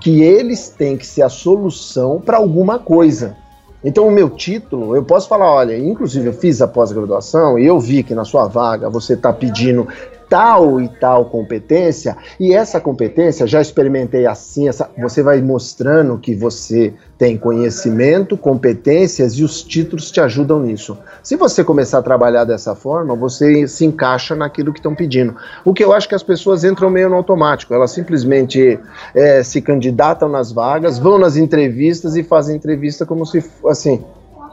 [0.01, 3.37] que eles têm que ser a solução para alguma coisa.
[3.83, 7.81] Então, o meu título, eu posso falar: olha, inclusive eu fiz a pós-graduação e eu
[7.81, 9.88] vi que na sua vaga você está pedindo
[10.31, 16.37] tal e tal competência, e essa competência, já experimentei assim, essa, você vai mostrando que
[16.37, 20.97] você tem conhecimento, competências e os títulos te ajudam nisso.
[21.21, 25.35] Se você começar a trabalhar dessa forma, você se encaixa naquilo que estão pedindo.
[25.64, 28.79] O que eu acho que as pessoas entram meio no automático, elas simplesmente
[29.12, 34.05] é, se candidatam nas vagas, vão nas entrevistas e fazem entrevista como se, assim,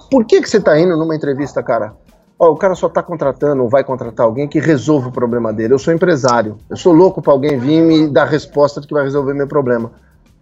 [0.09, 1.93] por que, que você está indo numa entrevista, cara?
[2.39, 5.73] O cara só está contratando ou vai contratar alguém que resolva o problema dele.
[5.73, 6.57] Eu sou empresário.
[6.69, 9.91] Eu sou louco para alguém vir me dar resposta de que vai resolver meu problema.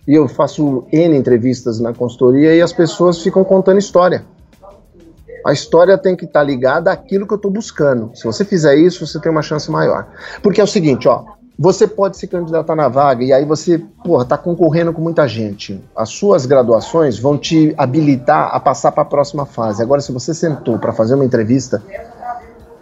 [0.06, 4.26] E eu faço N entrevistas na consultoria e as pessoas ficam contando história.
[5.46, 8.12] A história tem que estar tá ligada àquilo que eu estou buscando.
[8.14, 10.08] Se você fizer isso, você tem uma chance maior.
[10.42, 11.24] Porque é o seguinte, ó,
[11.58, 15.82] você pode se candidatar na vaga e aí você, porra, tá concorrendo com muita gente.
[15.96, 19.82] As suas graduações vão te habilitar a passar para a próxima fase.
[19.82, 21.82] Agora, se você sentou para fazer uma entrevista,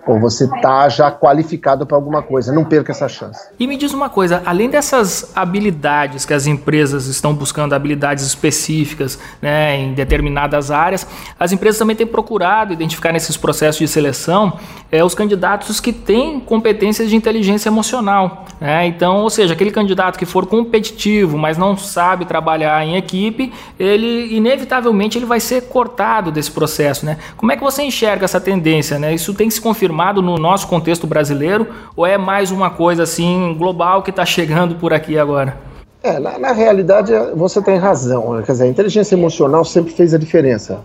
[0.06, 2.52] Pô, você tá já qualificado para alguma coisa.
[2.52, 3.40] Não perca essa chance.
[3.58, 9.18] E me diz uma coisa, além dessas habilidades que as empresas estão buscando, habilidades específicas
[9.42, 11.08] né, em determinadas áreas,
[11.40, 14.60] as empresas também têm procurado identificar nesses processos de seleção
[14.92, 18.46] é, os candidatos que têm competências de inteligência emocional.
[18.60, 18.86] Né?
[18.88, 24.36] Então, ou seja, aquele candidato que for competitivo, mas não sabe trabalhar em equipe, ele
[24.36, 27.06] inevitavelmente ele vai ser cortado desse processo.
[27.06, 27.18] Né?
[27.38, 29.00] Como é que você enxerga essa tendência?
[29.00, 29.14] Né?
[29.14, 33.56] Isso tem que se confirmar no nosso contexto brasileiro ou é mais uma coisa assim
[33.58, 35.56] global que está chegando por aqui agora?
[36.02, 38.42] É, na, na, realidade você tem razão.
[38.46, 40.82] Quer dizer, a inteligência emocional sempre fez a diferença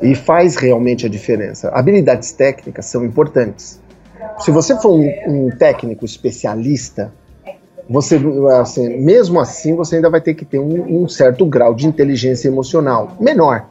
[0.00, 1.68] e faz realmente a diferença.
[1.68, 3.80] Habilidades técnicas são importantes.
[4.38, 7.12] Se você for um, um técnico especialista,
[7.88, 8.18] você,
[8.60, 12.48] assim, mesmo assim, você ainda vai ter que ter um, um certo grau de inteligência
[12.48, 13.66] emocional menor.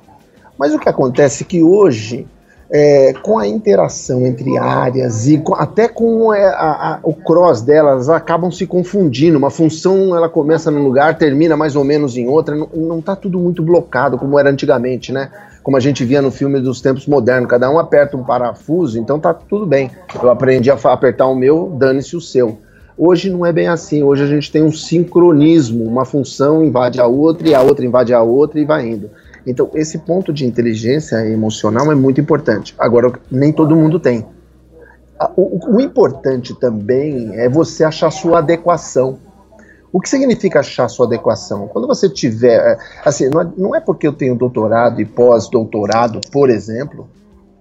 [0.58, 2.28] Mas o que acontece é que hoje
[2.70, 7.62] é, com a interação entre áreas e com, até com é, a, a, o cross
[7.62, 9.38] delas, acabam se confundindo.
[9.38, 12.56] Uma função ela começa num lugar, termina mais ou menos em outra.
[12.56, 15.30] Não está tudo muito blocado como era antigamente, né?
[15.62, 19.20] Como a gente via no filme dos tempos modernos, cada um aperta um parafuso, então
[19.20, 19.90] tá tudo bem.
[20.22, 22.58] Eu aprendi a apertar o meu, dane-se o seu.
[22.98, 24.04] Hoje não é bem assim.
[24.04, 28.14] Hoje a gente tem um sincronismo, uma função invade a outra e a outra invade
[28.14, 29.10] a outra e vai indo.
[29.46, 32.74] Então, esse ponto de inteligência emocional é muito importante.
[32.78, 34.26] Agora, nem todo mundo tem.
[35.36, 39.20] O, o importante também é você achar sua adequação.
[39.92, 41.68] O que significa achar sua adequação?
[41.68, 42.56] Quando você tiver.
[42.56, 47.08] É, assim, não é, não é porque eu tenho doutorado e pós-doutorado, por exemplo,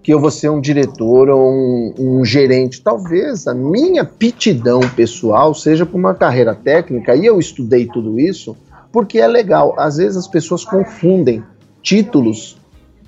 [0.02, 2.80] que eu vou ser um diretor ou um, um, gerente.
[2.82, 8.56] Talvez a minha pitidão pessoal seja para uma carreira técnica, e eu estudei tudo isso
[8.90, 9.74] porque é legal.
[9.78, 11.42] Às vezes as pessoas confundem
[11.82, 12.56] títulos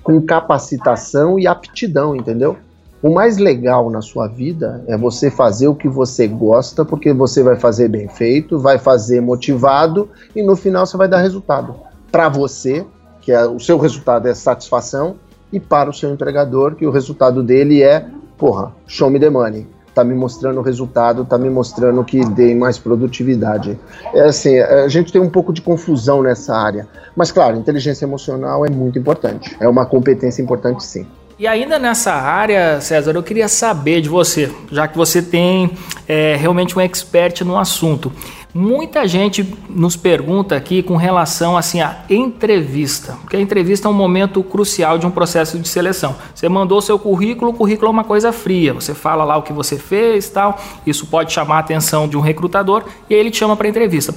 [0.03, 2.57] com capacitação e aptidão, entendeu?
[3.01, 7.43] O mais legal na sua vida é você fazer o que você gosta, porque você
[7.43, 11.75] vai fazer bem feito, vai fazer motivado e no final você vai dar resultado.
[12.11, 12.85] Para você,
[13.21, 15.15] que é, o seu resultado é satisfação,
[15.51, 18.05] e para o seu empregador, que o resultado dele é,
[18.37, 22.53] porra, show me the money está me mostrando o resultado, está me mostrando que dei
[22.53, 23.79] mais produtividade.
[24.13, 26.85] É assim, a gente tem um pouco de confusão nessa área.
[27.15, 29.55] Mas, claro, inteligência emocional é muito importante.
[29.57, 31.07] É uma competência importante, sim.
[31.39, 35.71] E ainda nessa área, César, eu queria saber de você, já que você tem
[36.07, 38.11] é, realmente um expert no assunto.
[38.57, 43.93] Muita gente nos pergunta aqui com relação assim à entrevista, porque a entrevista é um
[43.93, 46.15] momento crucial de um processo de seleção.
[46.33, 48.73] Você mandou seu currículo, o currículo é uma coisa fria.
[48.73, 50.57] Você fala lá o que você fez, tal.
[50.87, 54.15] Isso pode chamar a atenção de um recrutador e aí ele te chama para entrevista.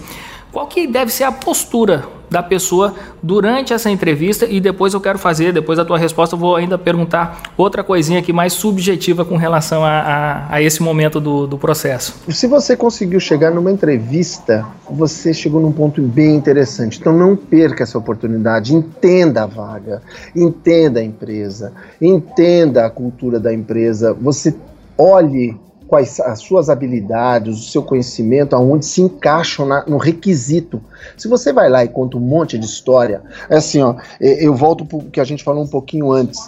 [0.58, 2.92] Qual que deve ser a postura da pessoa
[3.22, 6.76] durante essa entrevista e depois eu quero fazer, depois da tua resposta eu vou ainda
[6.76, 11.56] perguntar outra coisinha aqui mais subjetiva com relação a, a, a esse momento do, do
[11.56, 12.16] processo.
[12.28, 16.98] Se você conseguiu chegar numa entrevista, você chegou num ponto bem interessante.
[16.98, 20.02] Então não perca essa oportunidade, entenda a vaga,
[20.34, 24.52] entenda a empresa, entenda a cultura da empresa, você
[24.98, 25.56] olhe
[25.88, 30.80] quais as suas habilidades, o seu conhecimento, aonde se encaixam na, no requisito.
[31.16, 34.84] Se você vai lá e conta um monte de história, é assim, ó, eu volto
[34.84, 36.38] para o que a gente falou um pouquinho antes.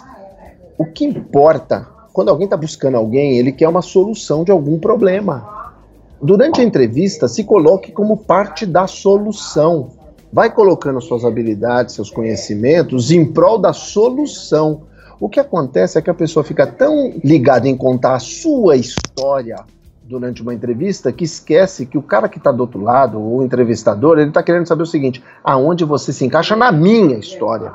[0.77, 5.75] O que importa, quando alguém está buscando alguém, ele quer uma solução de algum problema.
[6.21, 9.89] Durante a entrevista, se coloque como parte da solução.
[10.31, 14.83] Vai colocando suas habilidades, seus conhecimentos em prol da solução
[15.21, 19.55] o que acontece é que a pessoa fica tão ligada em contar a sua história
[20.03, 24.17] durante uma entrevista que esquece que o cara que está do outro lado, o entrevistador,
[24.17, 27.71] ele está querendo saber o seguinte: aonde você se encaixa na minha história.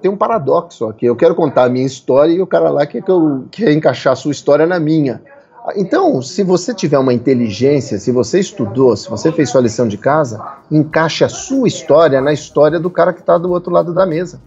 [0.00, 1.04] Tem um paradoxo aqui.
[1.04, 4.12] Eu quero contar a minha história e o cara lá quer, que eu, quer encaixar
[4.12, 5.20] a sua história na minha.
[5.74, 9.98] Então, se você tiver uma inteligência, se você estudou, se você fez sua lição de
[9.98, 14.06] casa, encaixe a sua história na história do cara que está do outro lado da
[14.06, 14.40] mesa.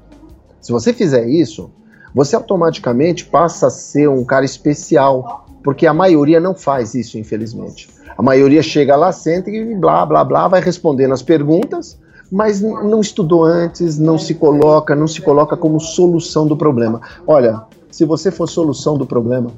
[0.62, 1.72] Se você fizer isso,
[2.18, 7.88] você automaticamente passa a ser um cara especial, porque a maioria não faz isso, infelizmente.
[8.18, 11.96] A maioria chega lá, senta e blá, blá, blá, vai respondendo as perguntas,
[12.32, 17.02] mas não estudou antes, não se coloca, não se coloca como solução do problema.
[17.28, 19.52] Olha, se você for solução do problema,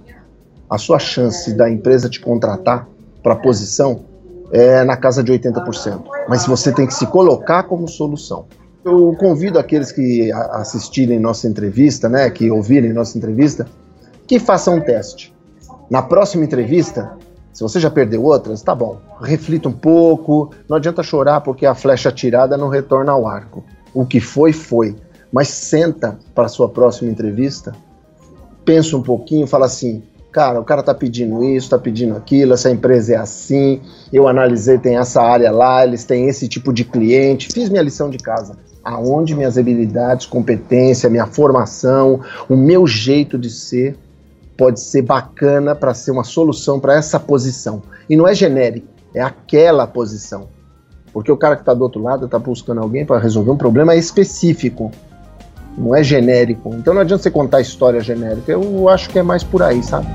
[0.69, 2.89] a sua chance da empresa te contratar
[3.23, 4.01] para a posição
[4.51, 6.01] é na casa de 80%.
[6.27, 8.47] Mas você tem que se colocar como solução.
[8.89, 13.67] Eu convido aqueles que assistirem nossa entrevista, né, que ouvirem nossa entrevista,
[14.25, 15.31] que façam um teste.
[15.91, 17.11] Na próxima entrevista,
[17.53, 18.97] se você já perdeu outras, tá bom.
[19.21, 20.51] Reflita um pouco.
[20.67, 23.63] Não adianta chorar porque a flecha tirada não retorna ao arco.
[23.93, 24.95] O que foi, foi.
[25.31, 27.75] Mas senta para a sua próxima entrevista,
[28.65, 32.71] pensa um pouquinho, fala assim: cara, o cara tá pedindo isso, tá pedindo aquilo, essa
[32.71, 37.49] empresa é assim, eu analisei, tem essa área lá, eles têm esse tipo de cliente,
[37.53, 38.57] fiz minha lição de casa.
[38.83, 43.97] Aonde minhas habilidades, competência, minha formação, o meu jeito de ser
[44.57, 47.81] pode ser bacana para ser uma solução para essa posição.
[48.09, 50.47] E não é genérico, é aquela posição.
[51.13, 53.95] Porque o cara que está do outro lado está buscando alguém para resolver um problema
[53.95, 54.91] específico
[55.77, 56.73] não é genérico.
[56.75, 58.51] Então não adianta você contar história genérica.
[58.51, 60.07] Eu acho que é mais por aí, sabe?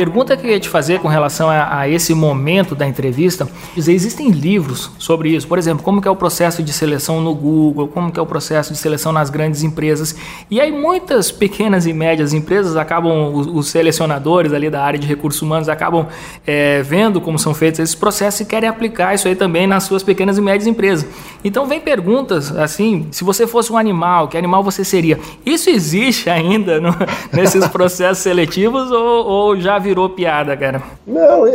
[0.00, 4.30] Pergunta que eu ia te fazer com relação a, a, esse momento da entrevista, existem
[4.30, 8.10] livros sobre isso, por exemplo, como que é o processo de seleção no Google, como
[8.10, 10.16] que é o processo de seleção nas grandes empresas,
[10.50, 15.06] e aí muitas pequenas e médias empresas acabam, os, os selecionadores ali da área de
[15.06, 16.06] recursos humanos acabam
[16.46, 20.02] é, vendo como são feitos esses processos e querem aplicar isso aí também nas suas
[20.02, 21.06] pequenas e médias empresas.
[21.44, 25.20] Então vem perguntas assim, se você fosse um animal, que animal você seria?
[25.44, 26.96] Isso existe ainda no,
[27.34, 30.80] nesses processos seletivos ou, ou já virou piada, cara?
[31.04, 31.46] Não,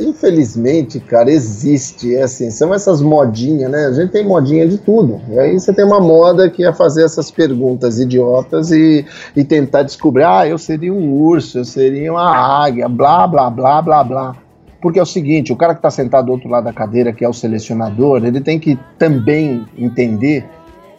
[0.00, 2.14] infelizmente, cara, existe.
[2.14, 3.86] É assim, são essas modinhas, né?
[3.86, 5.20] A gente tem modinha de tudo.
[5.30, 9.82] E aí você tem uma moda que é fazer essas perguntas idiotas e, e tentar
[9.82, 14.36] descobrir, ah, eu seria um urso, eu seria uma águia, blá, blá, blá, blá, blá.
[14.82, 17.24] Porque é o seguinte, o cara que está sentado do outro lado da cadeira, que
[17.24, 20.44] é o selecionador, ele tem que também entender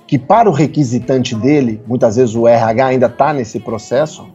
[0.07, 4.25] que para o requisitante dele, muitas vezes o RH ainda está nesse processo,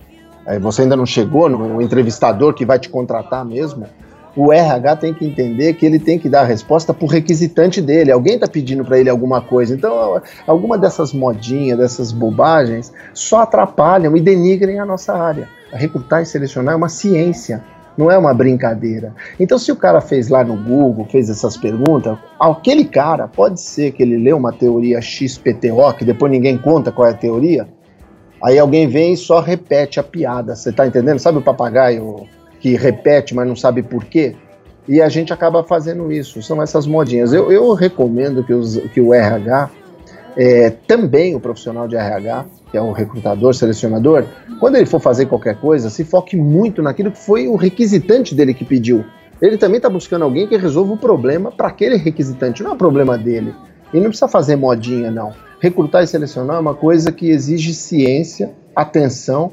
[0.59, 3.87] você ainda não chegou no entrevistador que vai te contratar mesmo,
[4.37, 7.81] o RH tem que entender que ele tem que dar a resposta para o requisitante
[7.81, 8.13] dele.
[8.13, 9.75] Alguém está pedindo para ele alguma coisa.
[9.75, 15.49] Então, alguma dessas modinhas, dessas bobagens, só atrapalham e denigrem a nossa área.
[15.73, 17.63] Recrutar e selecionar é uma ciência,
[17.97, 19.15] não é uma brincadeira.
[19.39, 23.93] Então, se o cara fez lá no Google, fez essas perguntas, aquele cara pode ser
[23.93, 27.69] que ele leu uma teoria XPTO, que depois ninguém conta qual é a teoria,
[28.43, 30.57] Aí alguém vem e só repete a piada.
[30.57, 31.19] Você tá entendendo?
[31.19, 32.27] Sabe o papagaio
[32.59, 34.35] que repete, mas não sabe por quê?
[34.89, 36.43] E a gente acaba fazendo isso.
[36.43, 37.33] São essas modinhas.
[37.33, 39.71] Eu, eu recomendo que, os, que o RH,
[40.37, 44.25] é, também o profissional de RH, que é o recrutador, selecionador,
[44.59, 48.55] quando ele for fazer qualquer coisa, se foque muito naquilo que foi o requisitante dele
[48.55, 49.05] que pediu.
[49.41, 52.77] Ele também está buscando alguém que resolva o problema para aquele requisitante, não é o
[52.77, 53.55] problema dele.
[53.93, 58.53] E não precisa fazer modinha, não recrutar e selecionar é uma coisa que exige ciência,
[58.75, 59.53] atenção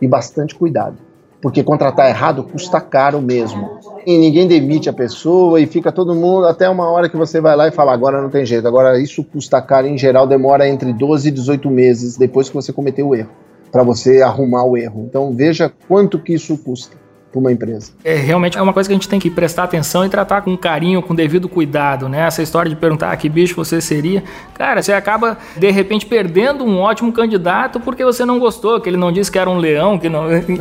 [0.00, 0.96] e bastante cuidado.
[1.40, 3.80] Porque contratar errado custa caro mesmo.
[4.06, 7.56] E ninguém demite a pessoa e fica todo mundo até uma hora que você vai
[7.56, 8.66] lá e fala: agora não tem jeito.
[8.66, 12.72] Agora isso custa caro, em geral demora entre 12 e 18 meses depois que você
[12.72, 13.30] cometeu o erro,
[13.72, 15.04] para você arrumar o erro.
[15.08, 17.01] Então veja quanto que isso custa
[17.32, 17.90] para uma empresa.
[18.04, 20.54] É realmente é uma coisa que a gente tem que prestar atenção e tratar com
[20.56, 22.26] carinho, com devido cuidado, né?
[22.26, 24.22] Essa história de perguntar ah, que bicho você seria,
[24.54, 28.98] cara, você acaba de repente perdendo um ótimo candidato porque você não gostou, que ele
[28.98, 30.58] não disse que era um leão, que não, é, enfim.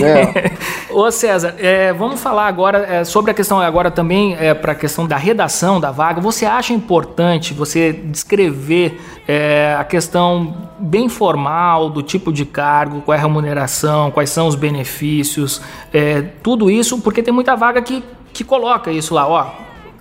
[0.00, 0.32] Né?
[0.90, 4.74] Ô César, é, vamos falar agora é, sobre a questão agora também é, para a
[4.74, 6.20] questão da redação da vaga.
[6.20, 13.14] Você acha importante você descrever é, a questão bem formal do tipo de cargo, qual
[13.14, 15.62] é a remuneração, quais são os benefícios?
[15.92, 19.46] É, tudo isso, porque tem muita vaga que, que coloca isso lá, ó.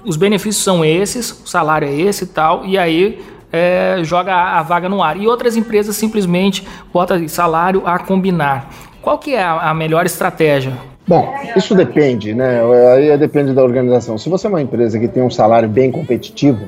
[0.04, 4.60] Os benefícios são esses, o salário é esse e tal, e aí é, joga a,
[4.60, 5.16] a, vaga no ar.
[5.18, 8.68] E outras empresas simplesmente botam salário a combinar.
[9.04, 10.74] Qual que é a, a melhor estratégia?
[11.08, 12.62] Bom, isso depende, né?
[12.96, 14.18] Aí depende da organização.
[14.18, 16.68] Se você é uma empresa que tem um salário bem competitivo,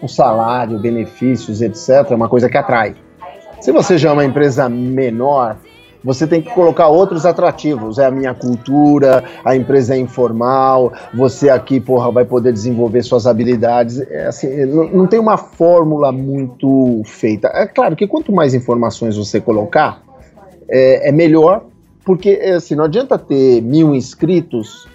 [0.00, 2.94] o salário, benefícios, etc., é uma coisa que atrai.
[3.60, 5.56] Se você já é uma empresa menor,
[6.06, 7.98] você tem que colocar outros atrativos.
[7.98, 13.26] É a minha cultura, a empresa é informal, você aqui, porra, vai poder desenvolver suas
[13.26, 14.00] habilidades.
[14.00, 17.48] É assim, não, tem uma fórmula muito feita.
[17.48, 20.00] É claro que quanto mais informações você colocar,
[20.68, 21.64] é, é melhor,
[22.04, 24.86] porque assim, não adianta ter mil inscritos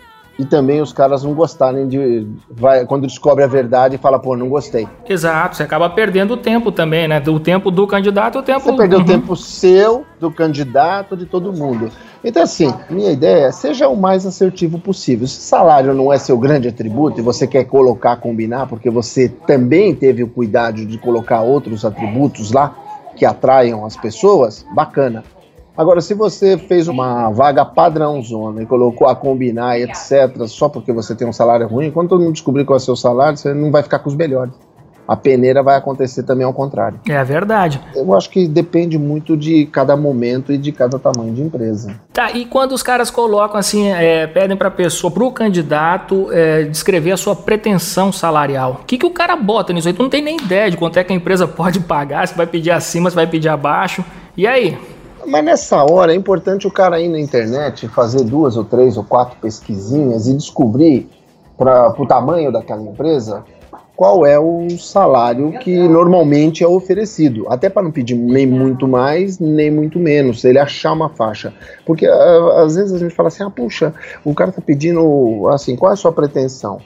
[0.41, 2.25] e também os caras não gostarem de.
[2.49, 4.87] Vai, quando descobre a verdade, fala, pô, não gostei.
[5.07, 7.21] Exato, você acaba perdendo o tempo também, né?
[7.27, 8.61] O tempo do candidato o tempo.
[8.61, 9.03] Você perdeu uhum.
[9.03, 11.91] o tempo seu, do candidato, de todo mundo.
[12.23, 15.27] Então, assim, minha ideia é seja o mais assertivo possível.
[15.27, 19.93] Se salário não é seu grande atributo e você quer colocar, combinar, porque você também
[19.93, 22.75] teve o cuidado de colocar outros atributos lá
[23.15, 25.23] que atraiam as pessoas, bacana.
[25.75, 30.67] Agora, se você fez uma vaga padrão zona e colocou a combinar e etc., só
[30.67, 33.37] porque você tem um salário ruim, quando todo mundo descobrir qual é o seu salário,
[33.37, 34.53] você não vai ficar com os melhores.
[35.07, 36.99] A peneira vai acontecer também ao contrário.
[37.09, 37.81] É verdade.
[37.95, 41.99] Eu acho que depende muito de cada momento e de cada tamanho de empresa.
[42.13, 46.29] Tá, e quando os caras colocam assim, é, pedem para a pessoa, para o candidato,
[46.31, 49.93] é, descrever a sua pretensão salarial, o que, que o cara bota nisso aí?
[49.93, 52.47] Tu não tem nem ideia de quanto é que a empresa pode pagar, se vai
[52.47, 54.05] pedir acima, se vai pedir abaixo.
[54.37, 54.77] E aí?
[55.25, 59.03] Mas nessa hora é importante o cara ir na internet, fazer duas ou três ou
[59.03, 61.09] quatro pesquisinhas e descobrir
[61.57, 63.43] para o tamanho daquela empresa
[63.95, 67.45] qual é o salário que normalmente é oferecido.
[67.47, 71.53] Até para não pedir nem muito mais, nem muito menos, ele achar uma faixa.
[71.85, 73.93] Porque às vezes a gente fala assim: ah, puxa,
[74.25, 76.79] o cara tá pedindo assim, qual é a sua pretensão?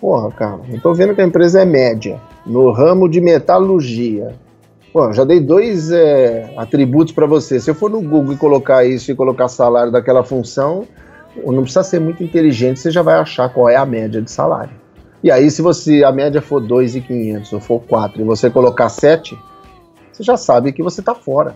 [0.00, 4.34] Porra, cara, eu tô vendo que a empresa é média no ramo de metalurgia.
[4.92, 7.60] Pô, já dei dois é, atributos para você.
[7.60, 10.86] Se eu for no Google e colocar isso e colocar salário daquela função,
[11.36, 14.72] não precisa ser muito inteligente, você já vai achar qual é a média de salário.
[15.22, 19.38] E aí, se você a média for 2,500 ou for 4 e você colocar 7,
[20.10, 21.54] você já sabe que você está fora.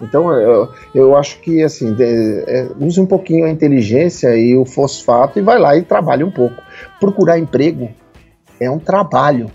[0.00, 5.38] Então, eu, eu acho que, assim, é, use um pouquinho a inteligência e o fosfato
[5.38, 6.60] e vai lá e trabalhe um pouco.
[6.98, 7.90] Procurar emprego
[8.58, 9.50] é um trabalho.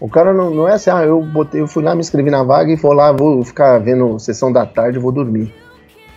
[0.00, 2.42] O cara não, não é assim, ah, eu, botei, eu fui lá, me inscrevi na
[2.42, 5.52] vaga e vou lá, vou ficar vendo sessão da tarde vou dormir.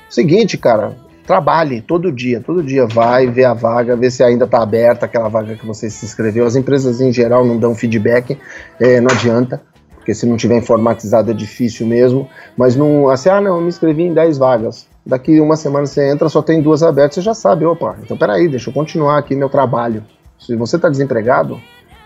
[0.09, 4.61] Seguinte, cara, trabalhe todo dia, todo dia vai ver a vaga, ver se ainda está
[4.61, 6.45] aberta aquela vaga que você se inscreveu.
[6.45, 8.37] As empresas em geral não dão feedback,
[8.79, 9.61] é, não adianta,
[9.95, 12.27] porque se não tiver informatizado é difícil mesmo.
[12.57, 14.87] Mas não, assim, ah, não, eu me inscrevi em 10 vagas.
[15.03, 18.47] Daqui uma semana você entra, só tem duas abertas, você já sabe, opa, então peraí,
[18.47, 20.03] deixa eu continuar aqui meu trabalho.
[20.37, 21.59] Se você está desempregado,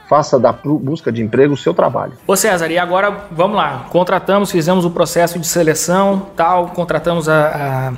[0.08, 2.14] faça da busca de emprego o seu trabalho.
[2.28, 7.94] Ô César, e agora vamos lá, contratamos, fizemos o processo de seleção, tal, contratamos a,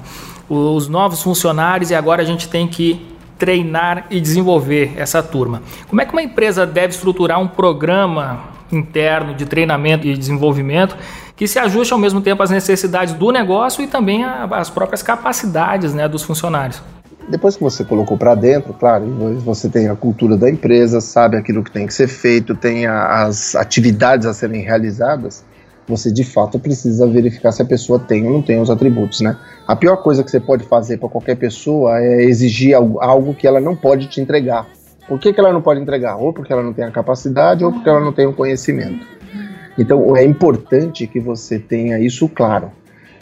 [0.49, 3.05] a, os novos funcionários e agora a gente tem que
[3.37, 5.61] treinar e desenvolver essa turma.
[5.87, 10.97] Como é que uma empresa deve estruturar um programa interno de treinamento e desenvolvimento
[11.35, 15.93] que se ajuste ao mesmo tempo às necessidades do negócio e também às próprias capacidades
[15.93, 16.81] né, dos funcionários?
[17.27, 19.05] Depois que você colocou para dentro, claro,
[19.43, 23.23] você tem a cultura da empresa, sabe aquilo que tem que ser feito, tem a,
[23.23, 25.43] as atividades a serem realizadas,
[25.85, 29.37] você de fato precisa verificar se a pessoa tem ou não tem os atributos, né?
[29.67, 33.59] A pior coisa que você pode fazer para qualquer pessoa é exigir algo, que ela
[33.59, 34.65] não pode te entregar.
[35.07, 36.17] Por que, que ela não pode entregar?
[36.17, 39.05] Ou porque ela não tem a capacidade, ou porque ela não tem o conhecimento.
[39.77, 42.71] Então é importante que você tenha isso claro.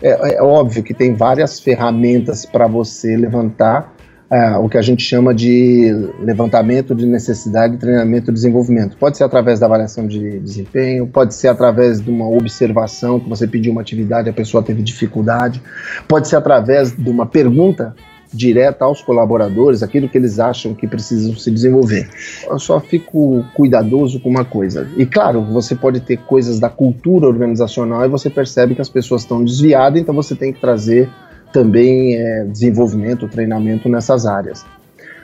[0.01, 3.94] É, é óbvio que tem várias ferramentas para você levantar
[4.29, 8.97] é, o que a gente chama de levantamento de necessidade, treinamento e desenvolvimento.
[8.97, 13.47] Pode ser através da avaliação de desempenho, pode ser através de uma observação, que você
[13.47, 15.61] pediu uma atividade e a pessoa teve dificuldade,
[16.07, 17.95] pode ser através de uma pergunta
[18.33, 22.09] direta aos colaboradores, aquilo que eles acham que precisam se desenvolver.
[22.49, 24.89] Eu só fico cuidadoso com uma coisa.
[24.97, 29.21] E claro, você pode ter coisas da cultura organizacional e você percebe que as pessoas
[29.21, 31.09] estão desviadas, então você tem que trazer
[31.55, 34.65] também é, desenvolvimento, treinamento nessas áreas.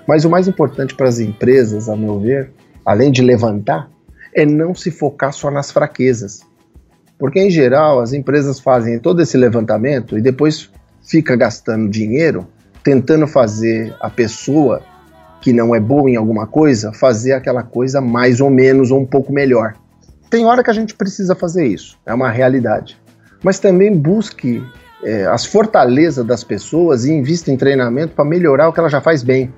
[0.07, 2.51] Mas o mais importante para as empresas, a meu ver,
[2.85, 3.91] além de levantar,
[4.33, 6.39] é não se focar só nas fraquezas.
[7.19, 10.71] Porque, em geral, as empresas fazem todo esse levantamento e depois
[11.05, 12.47] fica gastando dinheiro
[12.81, 14.81] tentando fazer a pessoa
[15.41, 19.05] que não é boa em alguma coisa fazer aquela coisa mais ou menos ou um
[19.05, 19.73] pouco melhor.
[20.29, 22.97] Tem hora que a gente precisa fazer isso, é uma realidade.
[23.43, 24.63] Mas também busque
[25.03, 29.01] é, as fortalezas das pessoas e invista em treinamento para melhorar o que ela já
[29.01, 29.53] faz bem.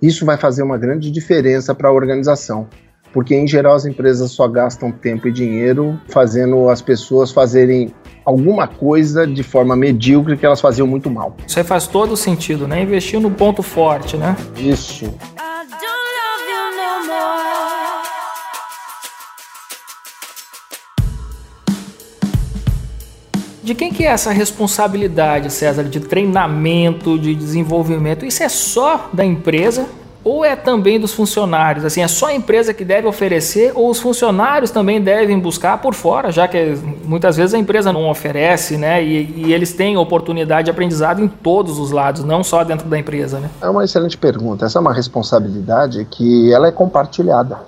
[0.00, 2.68] Isso vai fazer uma grande diferença para a organização,
[3.12, 7.92] porque em geral as empresas só gastam tempo e dinheiro fazendo as pessoas fazerem
[8.24, 11.36] alguma coisa de forma medíocre que elas faziam muito mal.
[11.46, 12.82] Isso aí faz todo sentido, né?
[12.82, 14.36] Investir no ponto forte, né?
[14.56, 15.12] Isso.
[23.68, 28.24] De quem que é essa responsabilidade, César, de treinamento, de desenvolvimento?
[28.24, 29.84] Isso é só da empresa
[30.24, 31.84] ou é também dos funcionários?
[31.84, 35.92] Assim, é só a empresa que deve oferecer ou os funcionários também devem buscar por
[35.92, 39.04] fora, já que muitas vezes a empresa não oferece, né?
[39.04, 42.98] E, e eles têm oportunidade de aprendizado em todos os lados, não só dentro da
[42.98, 43.50] empresa, né?
[43.60, 44.64] É uma excelente pergunta.
[44.64, 47.58] Essa é uma responsabilidade que ela é compartilhada.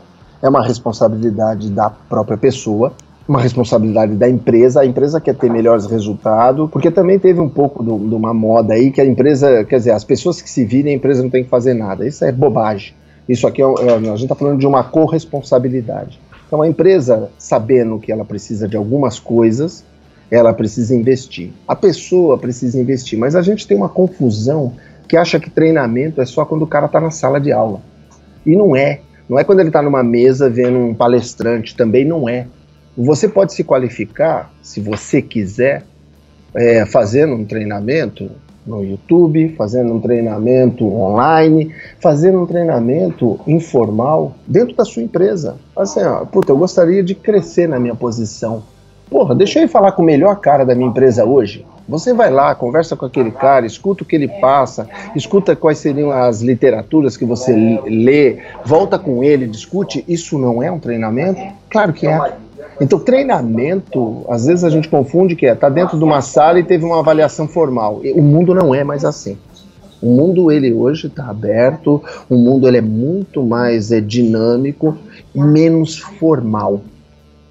[0.40, 2.90] É uma responsabilidade da própria pessoa,
[3.30, 4.80] uma responsabilidade da empresa.
[4.80, 8.90] A empresa quer ter melhores resultados, porque também teve um pouco de uma moda aí
[8.90, 11.48] que a empresa, quer dizer, as pessoas que se virem, a empresa não tem que
[11.48, 12.04] fazer nada.
[12.04, 12.92] Isso é bobagem.
[13.28, 16.20] Isso aqui é, é a gente está falando de uma corresponsabilidade.
[16.48, 19.84] Então a empresa, sabendo que ela precisa de algumas coisas,
[20.28, 21.52] ela precisa investir.
[21.68, 24.72] A pessoa precisa investir, mas a gente tem uma confusão
[25.06, 27.80] que acha que treinamento é só quando o cara está na sala de aula.
[28.44, 29.00] E não é.
[29.28, 32.48] Não é quando ele está numa mesa vendo um palestrante, também não é.
[32.96, 35.84] Você pode se qualificar, se você quiser,
[36.54, 38.30] é, fazendo um treinamento
[38.66, 45.56] no YouTube, fazendo um treinamento online, fazendo um treinamento informal dentro da sua empresa.
[45.76, 48.62] Assim, ó, puta, eu gostaria de crescer na minha posição.
[49.08, 51.66] Porra, deixa eu ir falar com o melhor cara da minha empresa hoje.
[51.88, 56.12] Você vai lá, conversa com aquele cara, escuta o que ele passa, escuta quais seriam
[56.12, 57.52] as literaturas que você
[57.84, 60.04] lê, volta com ele, discute.
[60.06, 61.40] Isso não é um treinamento?
[61.68, 62.32] Claro que é.
[62.80, 66.64] Então, treinamento, às vezes a gente confunde que é tá dentro de uma sala e
[66.64, 68.00] teve uma avaliação formal.
[68.14, 69.36] O mundo não é mais assim.
[70.00, 74.96] O mundo ele hoje está aberto, o mundo ele é muito mais é, dinâmico,
[75.34, 76.80] menos formal.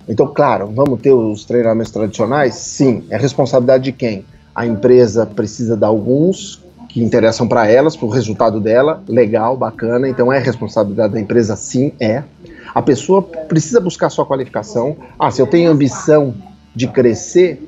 [0.08, 2.56] Então, claro, vamos ter os treinamentos tradicionais?
[2.56, 3.04] Sim.
[3.12, 4.26] É responsabilidade de quem?
[4.56, 10.10] A empresa precisa dar alguns que interessam para elas, para o resultado dela, legal, bacana.
[10.10, 11.56] Então, é responsabilidade da empresa?
[11.56, 12.24] Sim, é.
[12.74, 14.96] A pessoa precisa buscar sua qualificação.
[15.18, 16.34] Ah, se eu tenho ambição
[16.76, 17.62] de crescer,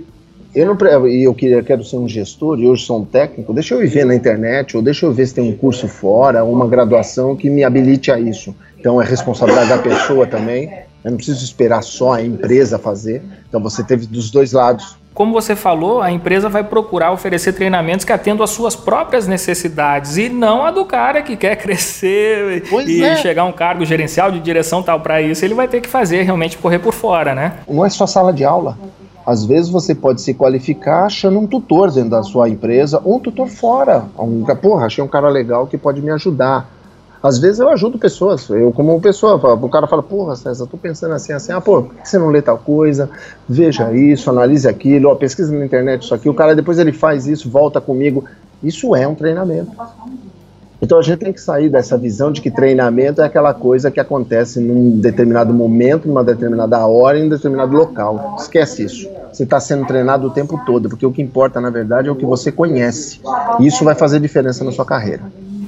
[0.53, 3.83] eu não e eu quero ser um gestor e hoje sou um técnico, deixa eu
[3.83, 7.35] ir ver na internet, ou deixa eu ver se tem um curso fora, uma graduação
[7.35, 8.53] que me habilite a isso.
[8.77, 10.69] Então é responsabilidade da pessoa também.
[11.03, 13.23] Eu não preciso esperar só a empresa fazer.
[13.47, 18.05] Então você teve dos dois lados como você falou, a empresa vai procurar oferecer treinamentos
[18.05, 22.87] que atendam às suas próprias necessidades e não a do cara que quer crescer pois
[22.87, 23.17] e é.
[23.17, 25.43] chegar a um cargo gerencial de direção tal para isso.
[25.43, 27.57] Ele vai ter que fazer realmente correr por fora, né?
[27.67, 28.77] Não é só sala de aula.
[29.25, 33.19] Às vezes você pode se qualificar achando um tutor dentro da sua empresa ou um
[33.19, 34.05] tutor fora.
[34.17, 36.67] Um, porra, achei um cara legal que pode me ajudar
[37.23, 41.13] às vezes eu ajudo pessoas, eu como pessoa, o cara fala, porra, César, tô pensando
[41.13, 43.09] assim, assim, ah, pô, por que você não lê tal coisa?
[43.47, 47.27] Veja isso, analise aquilo, ó, pesquisa na internet isso aqui, o cara depois ele faz
[47.27, 48.25] isso, volta comigo.
[48.63, 49.71] Isso é um treinamento.
[50.81, 53.99] Então a gente tem que sair dessa visão de que treinamento é aquela coisa que
[53.99, 58.35] acontece num determinado momento, numa determinada hora, em um determinado local.
[58.39, 59.07] Esquece isso.
[59.31, 62.15] Você está sendo treinado o tempo todo, porque o que importa, na verdade, é o
[62.15, 63.21] que você conhece.
[63.59, 65.21] Isso vai fazer diferença na sua carreira.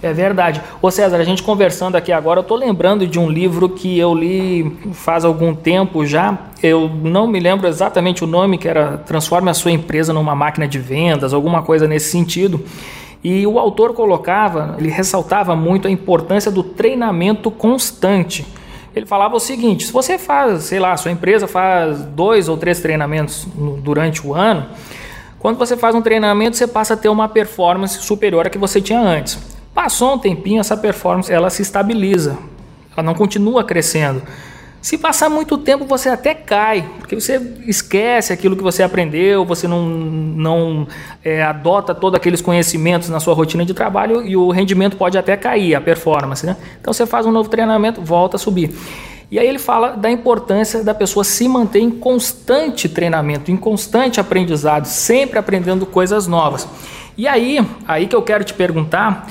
[0.04, 0.62] É verdade.
[0.82, 4.14] Ô César, a gente conversando aqui agora, eu tô lembrando de um livro que eu
[4.14, 6.38] li faz algum tempo já.
[6.62, 10.68] Eu não me lembro exatamente o nome, que era Transforme a sua empresa numa máquina
[10.68, 12.60] de vendas, alguma coisa nesse sentido.
[13.24, 18.46] E o autor colocava, ele ressaltava muito a importância do treinamento constante.
[18.94, 22.82] Ele falava o seguinte: se você faz, sei lá, sua empresa faz dois ou três
[22.82, 23.48] treinamentos
[23.82, 24.66] durante o ano,
[25.40, 28.82] quando você faz um treinamento, você passa a ter uma performance superior à que você
[28.82, 29.53] tinha antes.
[29.74, 32.38] Passou um tempinho, essa performance ela se estabiliza,
[32.96, 34.22] ela não continua crescendo.
[34.84, 39.66] Se passar muito tempo, você até cai, porque você esquece aquilo que você aprendeu, você
[39.66, 40.88] não, não
[41.24, 45.38] é, adota todos aqueles conhecimentos na sua rotina de trabalho e o rendimento pode até
[45.38, 46.46] cair, a performance.
[46.46, 46.58] Né?
[46.82, 48.76] Então você faz um novo treinamento, volta a subir.
[49.32, 54.20] E aí ele fala da importância da pessoa se manter em constante treinamento, em constante
[54.20, 56.68] aprendizado, sempre aprendendo coisas novas.
[57.18, 59.28] E aí, aí que eu quero te perguntar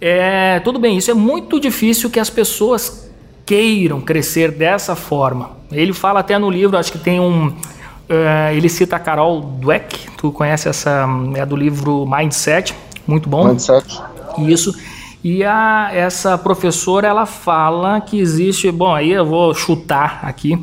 [0.00, 3.10] é, tudo bem, isso é muito difícil que as pessoas
[3.46, 5.50] queiram crescer dessa forma.
[5.70, 7.48] Ele fala até no livro, acho que tem um.
[7.48, 11.06] Uh, ele cita a Carol Dweck, tu conhece essa.
[11.34, 12.74] É do livro Mindset,
[13.06, 13.48] muito bom.
[13.48, 14.00] Mindset.
[14.38, 14.74] Isso.
[15.22, 18.70] E a, essa professora ela fala que existe.
[18.70, 20.62] Bom, aí eu vou chutar aqui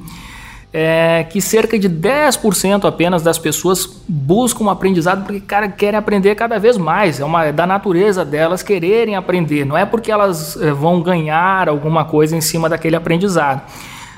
[0.74, 6.36] é que cerca de 10% apenas das pessoas buscam um aprendizado porque cara, querem aprender
[6.36, 7.20] cada vez mais.
[7.20, 9.66] É uma é da natureza delas quererem aprender.
[9.66, 13.62] Não é porque elas é, vão ganhar alguma coisa em cima daquele aprendizado.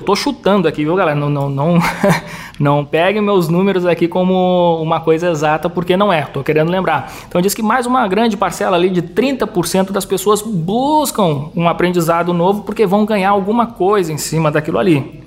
[0.04, 1.18] Tô chutando aqui, viu, galera?
[1.18, 1.78] Não, não, não,
[2.58, 6.22] não peguem meus números aqui como uma coisa exata, porque não é.
[6.22, 7.12] Tô querendo lembrar.
[7.28, 12.32] Então diz que mais uma grande parcela ali de 30% das pessoas buscam um aprendizado
[12.32, 15.22] novo porque vão ganhar alguma coisa em cima daquilo ali.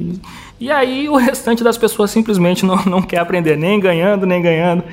[0.59, 4.83] E aí o restante das pessoas simplesmente não, não quer aprender, nem ganhando, nem ganhando.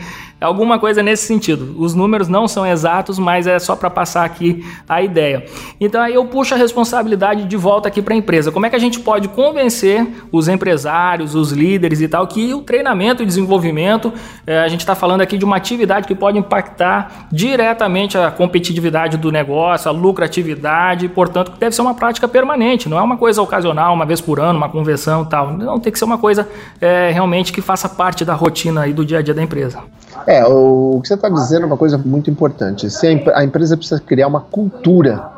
[0.40, 1.74] Alguma coisa nesse sentido.
[1.78, 5.44] Os números não são exatos, mas é só para passar aqui a ideia.
[5.80, 8.52] Então aí eu puxo a responsabilidade de volta aqui para a empresa.
[8.52, 12.62] Como é que a gente pode convencer os empresários, os líderes e tal, que o
[12.62, 14.12] treinamento e desenvolvimento,
[14.46, 19.16] é, a gente está falando aqui de uma atividade que pode impactar diretamente a competitividade
[19.16, 23.94] do negócio, a lucratividade, portanto, deve ser uma prática permanente, não é uma coisa ocasional,
[23.94, 25.52] uma vez por ano, uma convenção e tal.
[25.52, 26.48] Não, tem que ser uma coisa
[26.80, 29.82] é, realmente que faça parte da rotina e do dia a dia da empresa.
[30.26, 32.86] É, o, que você está dizendo é uma coisa muito importante.
[32.86, 35.32] A, a empresa precisa criar uma cultura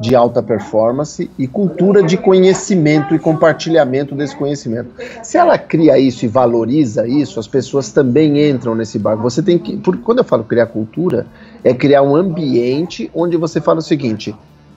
[0.00, 4.90] de alta performance e cultura de conhecimento e compartilhamento desse conhecimento.
[5.22, 9.22] Se ela cria isso e valoriza isso, as pessoas também entram nesse barco.
[9.22, 11.26] Você tem que, quando eu falo criar cultura,
[11.62, 14.34] é criar um ambiente onde você fala o seguinte: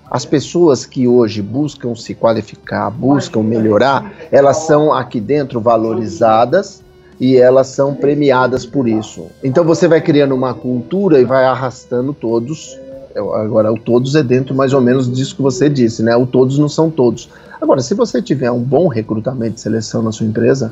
[0.10, 6.86] as pessoas que hoje buscam se qualificar, buscam melhorar, elas são aqui dentro valorizadas
[7.20, 9.28] e elas são premiadas por isso.
[9.44, 12.78] Então você vai criando uma cultura e vai arrastando todos.
[13.16, 16.16] Agora, o todos é dentro mais ou menos disso que você disse, né?
[16.16, 17.30] O todos não são todos.
[17.60, 20.72] Agora, se você tiver um bom recrutamento de seleção na sua empresa,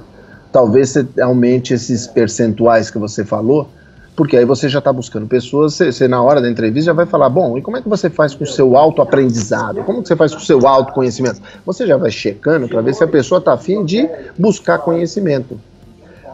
[0.51, 3.67] talvez você aumente esses percentuais que você falou,
[4.15, 7.05] porque aí você já está buscando pessoas, você, você, na hora da entrevista já vai
[7.05, 9.83] falar, bom, e como é que você faz com o seu autoaprendizado?
[9.83, 11.41] Como que você faz com o seu autoconhecimento?
[11.65, 15.59] Você já vai checando para ver se a pessoa está afim de buscar conhecimento.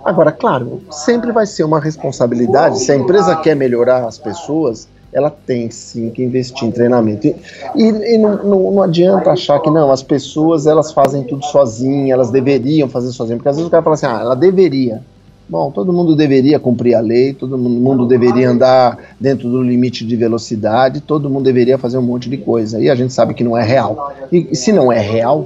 [0.04, 2.80] Agora, claro, sempre vai ser uma responsabilidade.
[2.80, 7.28] Se a empresa quer melhorar as pessoas, ela tem sim que investir em treinamento.
[7.28, 7.36] E,
[7.76, 12.32] e, não, não, não, adianta achar que não, as pessoas elas fazem tudo sozinhas, elas
[12.32, 15.02] deveriam fazer sozinhas, porque às vezes o cara fala assim, ah, ela deveria.
[15.50, 20.16] Bom, todo mundo deveria cumprir a lei, todo mundo deveria andar dentro do limite de
[20.16, 22.80] velocidade, todo mundo deveria fazer um monte de coisa.
[22.80, 24.14] E a gente sabe que não é real.
[24.32, 25.46] E se não é real,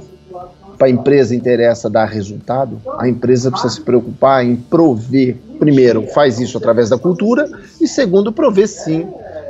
[0.76, 6.38] para a empresa interessa dar resultado, a empresa precisa se preocupar em prover, primeiro, faz
[6.38, 7.48] isso através da cultura,
[7.80, 9.06] e segundo, prover sim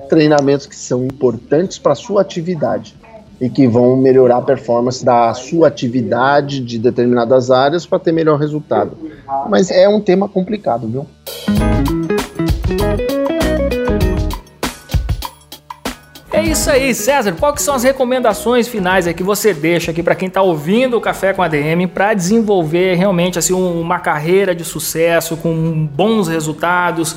[0.08, 2.96] treinamentos que são importantes para a sua atividade
[3.40, 8.38] e que vão melhorar a performance da sua atividade de determinadas áreas para ter melhor
[8.38, 8.96] resultado.
[9.48, 11.06] Mas é um tema complicado, viu?
[16.56, 17.32] Isso aí, César.
[17.32, 21.34] Quais são as recomendações finais que você deixa aqui para quem está ouvindo o Café
[21.34, 27.14] com ADM para desenvolver realmente assim uma carreira de sucesso com bons resultados?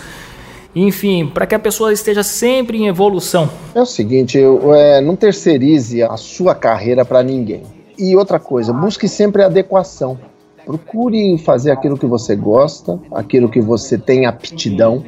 [0.75, 3.49] Enfim, para que a pessoa esteja sempre em evolução.
[3.73, 7.63] É o seguinte, eu, é, não terceirize a sua carreira para ninguém.
[7.97, 10.19] E outra coisa, busque sempre adequação.
[10.65, 15.03] Procure fazer aquilo que você gosta, aquilo que você tem aptidão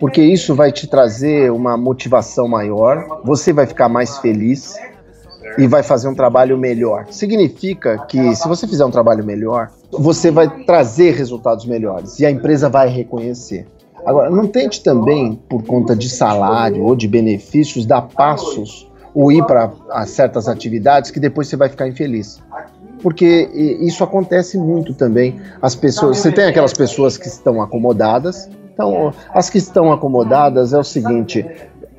[0.00, 4.74] porque isso vai te trazer uma motivação maior, você vai ficar mais feliz
[5.58, 7.06] e vai fazer um trabalho melhor.
[7.10, 12.30] Significa que se você fizer um trabalho melhor, você vai trazer resultados melhores e a
[12.30, 13.66] empresa vai reconhecer.
[14.06, 19.44] Agora, não tente também, por conta de salário ou de benefícios, dar passos ou ir
[19.44, 19.70] para
[20.06, 22.40] certas atividades que depois você vai ficar infeliz.
[23.02, 25.38] Porque isso acontece muito também.
[25.60, 30.78] As pessoas, você tem aquelas pessoas que estão acomodadas então, as que estão acomodadas é
[30.78, 31.44] o seguinte: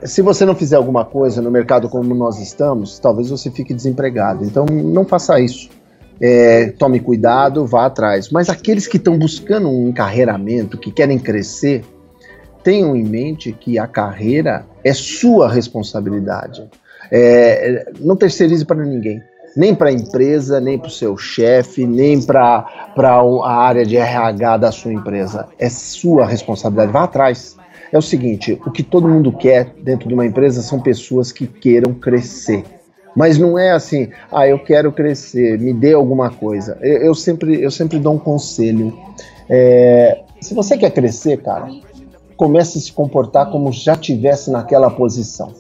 [0.04, 4.44] se você não fizer alguma coisa no mercado como nós estamos, talvez você fique desempregado.
[4.44, 5.70] Então, não faça isso.
[6.20, 8.30] É, tome cuidado, vá atrás.
[8.30, 11.84] Mas aqueles que estão buscando um encarreiramento, que querem crescer,
[12.64, 16.70] tenham em mente que a carreira é sua responsabilidade.
[17.12, 19.22] É, não terceirize para ninguém
[19.56, 24.58] nem para a empresa, nem para o seu chefe, nem para a área de RH
[24.58, 25.48] da sua empresa.
[25.60, 26.92] É sua responsabilidade.
[26.92, 27.56] Vá atrás.
[27.92, 31.46] É o seguinte: o que todo mundo quer dentro de uma empresa são pessoas que
[31.46, 32.64] queiram crescer.
[33.14, 36.78] Mas não é assim, ah, eu quero crescer, me dê alguma coisa.
[36.82, 38.98] Eu, eu sempre, eu sempre dou um conselho.
[39.50, 41.68] É, se você quer crescer, cara,
[42.38, 45.54] comece a se comportar como já tivesse naquela posição.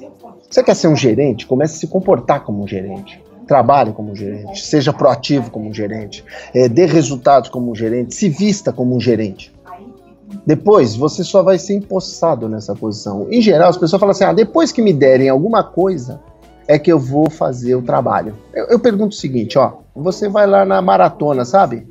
[0.49, 1.45] Você quer ser um gerente?
[1.45, 3.21] Comece a se comportar como um gerente
[3.51, 6.23] trabalhe como gerente, seja proativo como gerente,
[6.55, 9.53] é, dê resultados como gerente, se vista como um gerente.
[10.47, 13.27] Depois, você só vai ser empossado nessa posição.
[13.29, 16.21] Em geral, as pessoas falam assim: ah, depois que me derem alguma coisa,
[16.65, 18.37] é que eu vou fazer o trabalho.
[18.53, 21.85] Eu, eu pergunto o seguinte: ó, você vai lá na maratona, sabe?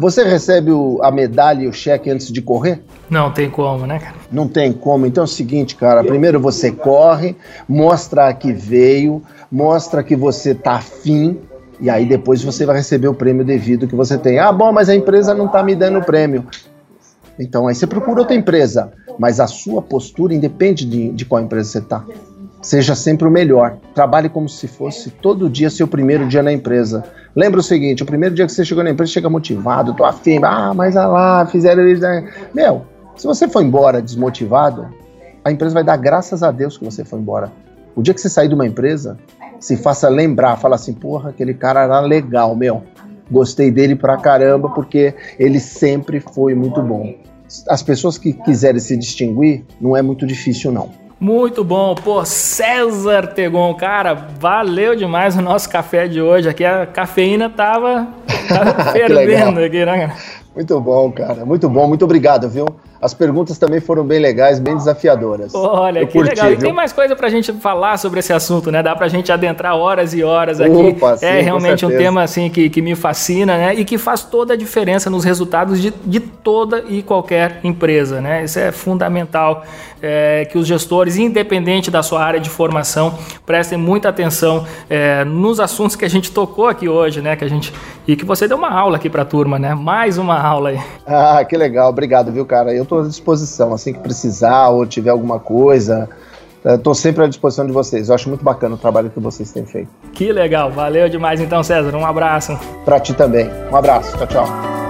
[0.00, 2.82] Você recebe o, a medalha e o cheque antes de correr?
[3.08, 4.16] Não tem como, né, cara?
[4.30, 5.06] Não tem como.
[5.06, 7.36] Então é o seguinte, cara: primeiro você corre,
[7.68, 9.22] mostra que veio,
[9.56, 11.40] mostra que você tá afim,
[11.80, 14.38] e aí depois você vai receber o prêmio devido que você tem.
[14.38, 16.46] Ah, bom, mas a empresa não está me dando o prêmio.
[17.38, 21.70] Então aí você procura outra empresa, mas a sua postura independe de, de qual empresa
[21.70, 22.04] você está.
[22.60, 23.78] Seja sempre o melhor.
[23.94, 27.02] Trabalhe como se fosse todo dia seu primeiro dia na empresa.
[27.34, 30.38] Lembra o seguinte: o primeiro dia que você chegou na empresa, chega motivado, tô afim,
[30.42, 32.02] ah, mas ah lá, fizeram isso.
[32.02, 32.30] Né?
[32.52, 32.84] Meu,
[33.16, 34.86] Se você for embora desmotivado,
[35.42, 37.50] a empresa vai dar graças a Deus que você foi embora.
[37.96, 39.16] O dia que você sair de uma empresa,
[39.60, 42.82] se faça lembrar, fala assim, porra, aquele cara era legal, meu.
[43.30, 47.14] Gostei dele pra caramba porque ele sempre foi muito bom.
[47.68, 50.90] As pessoas que quiserem se distinguir, não é muito difícil não.
[51.18, 56.48] Muito bom, pô, César Tegon, cara, valeu demais o nosso café de hoje.
[56.48, 58.06] Aqui a cafeína tava,
[58.48, 60.16] tava fervendo aqui, né, cara?
[60.56, 62.66] Muito bom, cara, muito bom, muito obrigado, viu?
[63.00, 65.54] As perguntas também foram bem legais, bem desafiadoras.
[65.54, 66.50] Olha, Eu que curti, legal.
[66.50, 68.82] E tem mais coisa pra gente falar sobre esse assunto, né?
[68.82, 70.72] Dá pra gente adentrar horas e horas aqui.
[70.72, 73.74] Opa, sim, é realmente um tema assim que, que me fascina, né?
[73.74, 78.44] E que faz toda a diferença nos resultados de, de toda e qualquer empresa, né?
[78.44, 79.62] Isso é fundamental
[80.02, 85.60] é, que os gestores, independente da sua área de formação, prestem muita atenção é, nos
[85.60, 87.36] assuntos que a gente tocou aqui hoje, né?
[87.36, 87.72] Que a gente
[88.08, 89.74] e que você deu uma aula aqui para a turma, né?
[89.74, 90.80] Mais uma aula aí.
[91.06, 91.90] Ah, que legal.
[91.90, 92.72] Obrigado, viu, cara?
[92.72, 96.08] Eu estou à disposição, assim que precisar ou tiver alguma coisa.
[96.64, 98.08] Estou sempre à disposição de vocês.
[98.08, 99.88] Eu acho muito bacana o trabalho que vocês têm feito.
[100.12, 100.70] Que legal.
[100.70, 101.94] Valeu demais então, César.
[101.94, 102.58] Um abraço.
[102.84, 103.48] Para ti também.
[103.70, 104.16] Um abraço.
[104.18, 104.85] Tchau, tchau.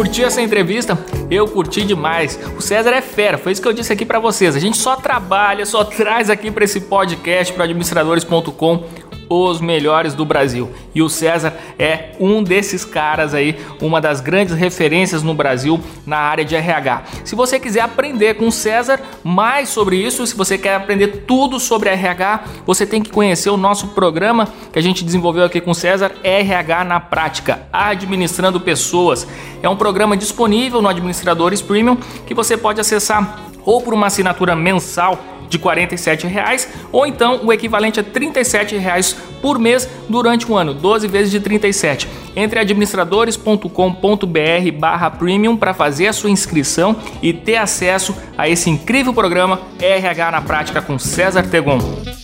[0.00, 0.98] Curtiu essa entrevista?
[1.30, 2.38] Eu curti demais.
[2.56, 4.56] O César é fera, foi isso que eu disse aqui para vocês.
[4.56, 10.24] A gente só trabalha, só traz aqui para esse podcast para administradores.com os melhores do
[10.24, 10.68] Brasil.
[10.92, 16.16] E o César é um desses caras aí, uma das grandes referências no Brasil na
[16.16, 17.04] área de RH.
[17.24, 21.60] Se você quiser aprender com o César mais sobre isso, se você quer aprender tudo
[21.60, 25.70] sobre RH, você tem que conhecer o nosso programa que a gente desenvolveu aqui com
[25.70, 29.28] o César, RH na prática, administrando pessoas.
[29.62, 34.56] É um programa disponível no Administradores Premium que você pode acessar ou por uma assinatura
[34.56, 35.18] mensal
[35.50, 40.72] de 47 reais, ou então o equivalente a 37 reais por mês durante um ano,
[40.72, 42.08] 12 vezes de 37.
[42.36, 49.12] Entre administradores.com.br barra premium para fazer a sua inscrição e ter acesso a esse incrível
[49.12, 52.19] programa RH na prática com César Tegon.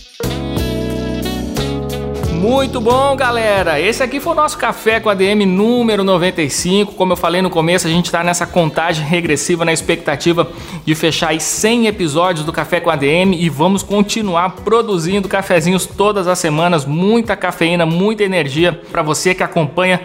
[2.37, 3.79] Muito bom, galera!
[3.79, 6.93] Esse aqui foi o nosso Café com ADM número 95.
[6.93, 10.47] Como eu falei no começo, a gente está nessa contagem regressiva na expectativa
[10.85, 16.27] de fechar aí 100 episódios do Café com ADM e vamos continuar produzindo cafezinhos todas
[16.27, 16.85] as semanas.
[16.85, 19.99] Muita cafeína, muita energia para você que acompanha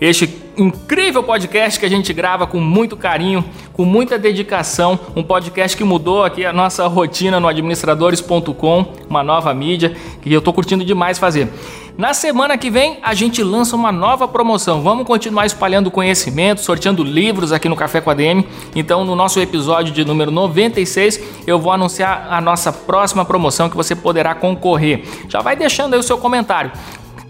[0.00, 5.76] este incrível podcast que a gente grava com muito carinho, com muita dedicação, um podcast
[5.76, 10.84] que mudou aqui a nossa rotina no administradores.com, uma nova mídia que eu estou curtindo
[10.84, 11.48] demais fazer.
[11.96, 14.82] Na semana que vem a gente lança uma nova promoção.
[14.82, 18.46] Vamos continuar espalhando conhecimento, sorteando livros aqui no Café com a DM.
[18.74, 23.76] Então, no nosso episódio de número 96, eu vou anunciar a nossa próxima promoção que
[23.76, 25.04] você poderá concorrer.
[25.26, 26.70] Já vai deixando aí o seu comentário.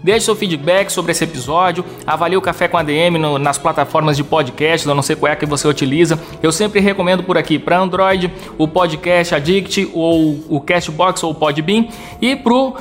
[0.03, 4.23] Deixe seu feedback sobre esse episódio, avalie o Café com ADM no, nas plataformas de
[4.23, 6.19] podcast, eu não sei qual é que você utiliza.
[6.41, 11.35] Eu sempre recomendo por aqui para Android o Podcast Addict ou o Castbox ou o
[11.35, 11.87] Podbean
[12.21, 12.75] e pro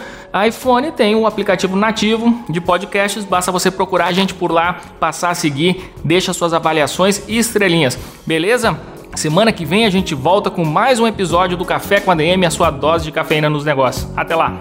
[0.47, 4.81] iPhone tem o um aplicativo nativo de podcasts, basta você procurar a gente por lá,
[5.01, 8.79] passar a seguir, deixa suas avaliações e estrelinhas, beleza?
[9.15, 12.51] Semana que vem a gente volta com mais um episódio do Café com ADM, a
[12.51, 14.07] sua dose de cafeína nos negócios.
[14.15, 14.61] Até lá!